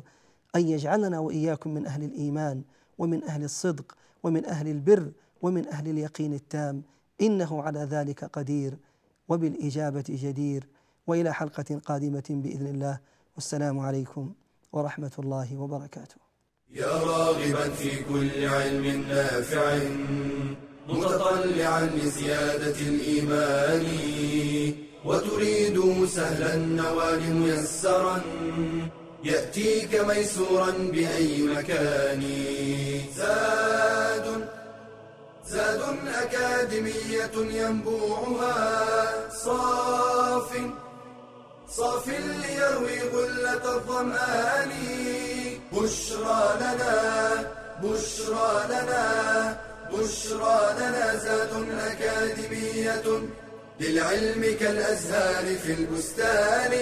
أن 0.56 0.68
يجعلنا 0.68 1.18
وإياكم 1.18 1.74
من 1.74 1.86
أهل 1.86 2.02
الإيمان 2.02 2.62
ومن 2.98 3.24
أهل 3.24 3.44
الصدق 3.44 3.96
ومن 4.22 4.44
أهل 4.44 4.68
البر 4.68 5.12
ومن 5.42 5.68
أهل 5.68 5.88
اليقين 5.88 6.32
التام. 6.32 6.82
إنه 7.20 7.62
على 7.62 7.80
ذلك 7.80 8.24
قدير 8.24 8.78
وبالإجابة 9.28 10.04
جدير. 10.08 10.68
وإلى 11.06 11.34
حلقة 11.34 11.80
قادمة 11.86 12.28
بإذن 12.30 12.66
الله. 12.66 12.98
والسلام 13.34 13.78
عليكم 13.78 14.32
ورحمة 14.72 15.10
الله 15.18 15.56
وبركاته. 15.56 16.16
يا 16.70 16.86
راغبا 16.86 17.68
في 17.68 18.02
كل 18.04 18.44
علم 18.44 19.04
نافع 19.08 19.78
متطلعا 20.88 21.86
لزيادة 21.86 22.78
الإيمان 22.80 23.84
وتريد 25.04 26.06
سهلا 26.06 26.54
النوال 26.54 27.34
ميسرا 27.34 28.22
يأتيك 29.24 29.94
ميسورا 29.94 30.70
بأي 30.70 31.42
مكان. 31.42 32.22
زاد 33.16 34.48
زاد 35.46 35.82
أكاديمية 36.22 37.36
ينبوعها 37.60 38.54
صاف 39.30 40.50
صاف 41.76 42.08
ليروي 42.08 43.00
غلة 43.00 43.76
الظمآن. 43.76 44.72
بشرى 45.72 46.56
لنا 46.60 46.94
بشرى 47.82 48.66
لنا 48.68 49.04
بشرى 49.92 50.74
لنا 50.78 51.16
زاد 51.16 51.52
أكاديمية 51.90 53.06
للعلم 53.80 54.56
كالأزهار 54.60 55.56
في 55.56 55.72
البستان. 55.72 56.72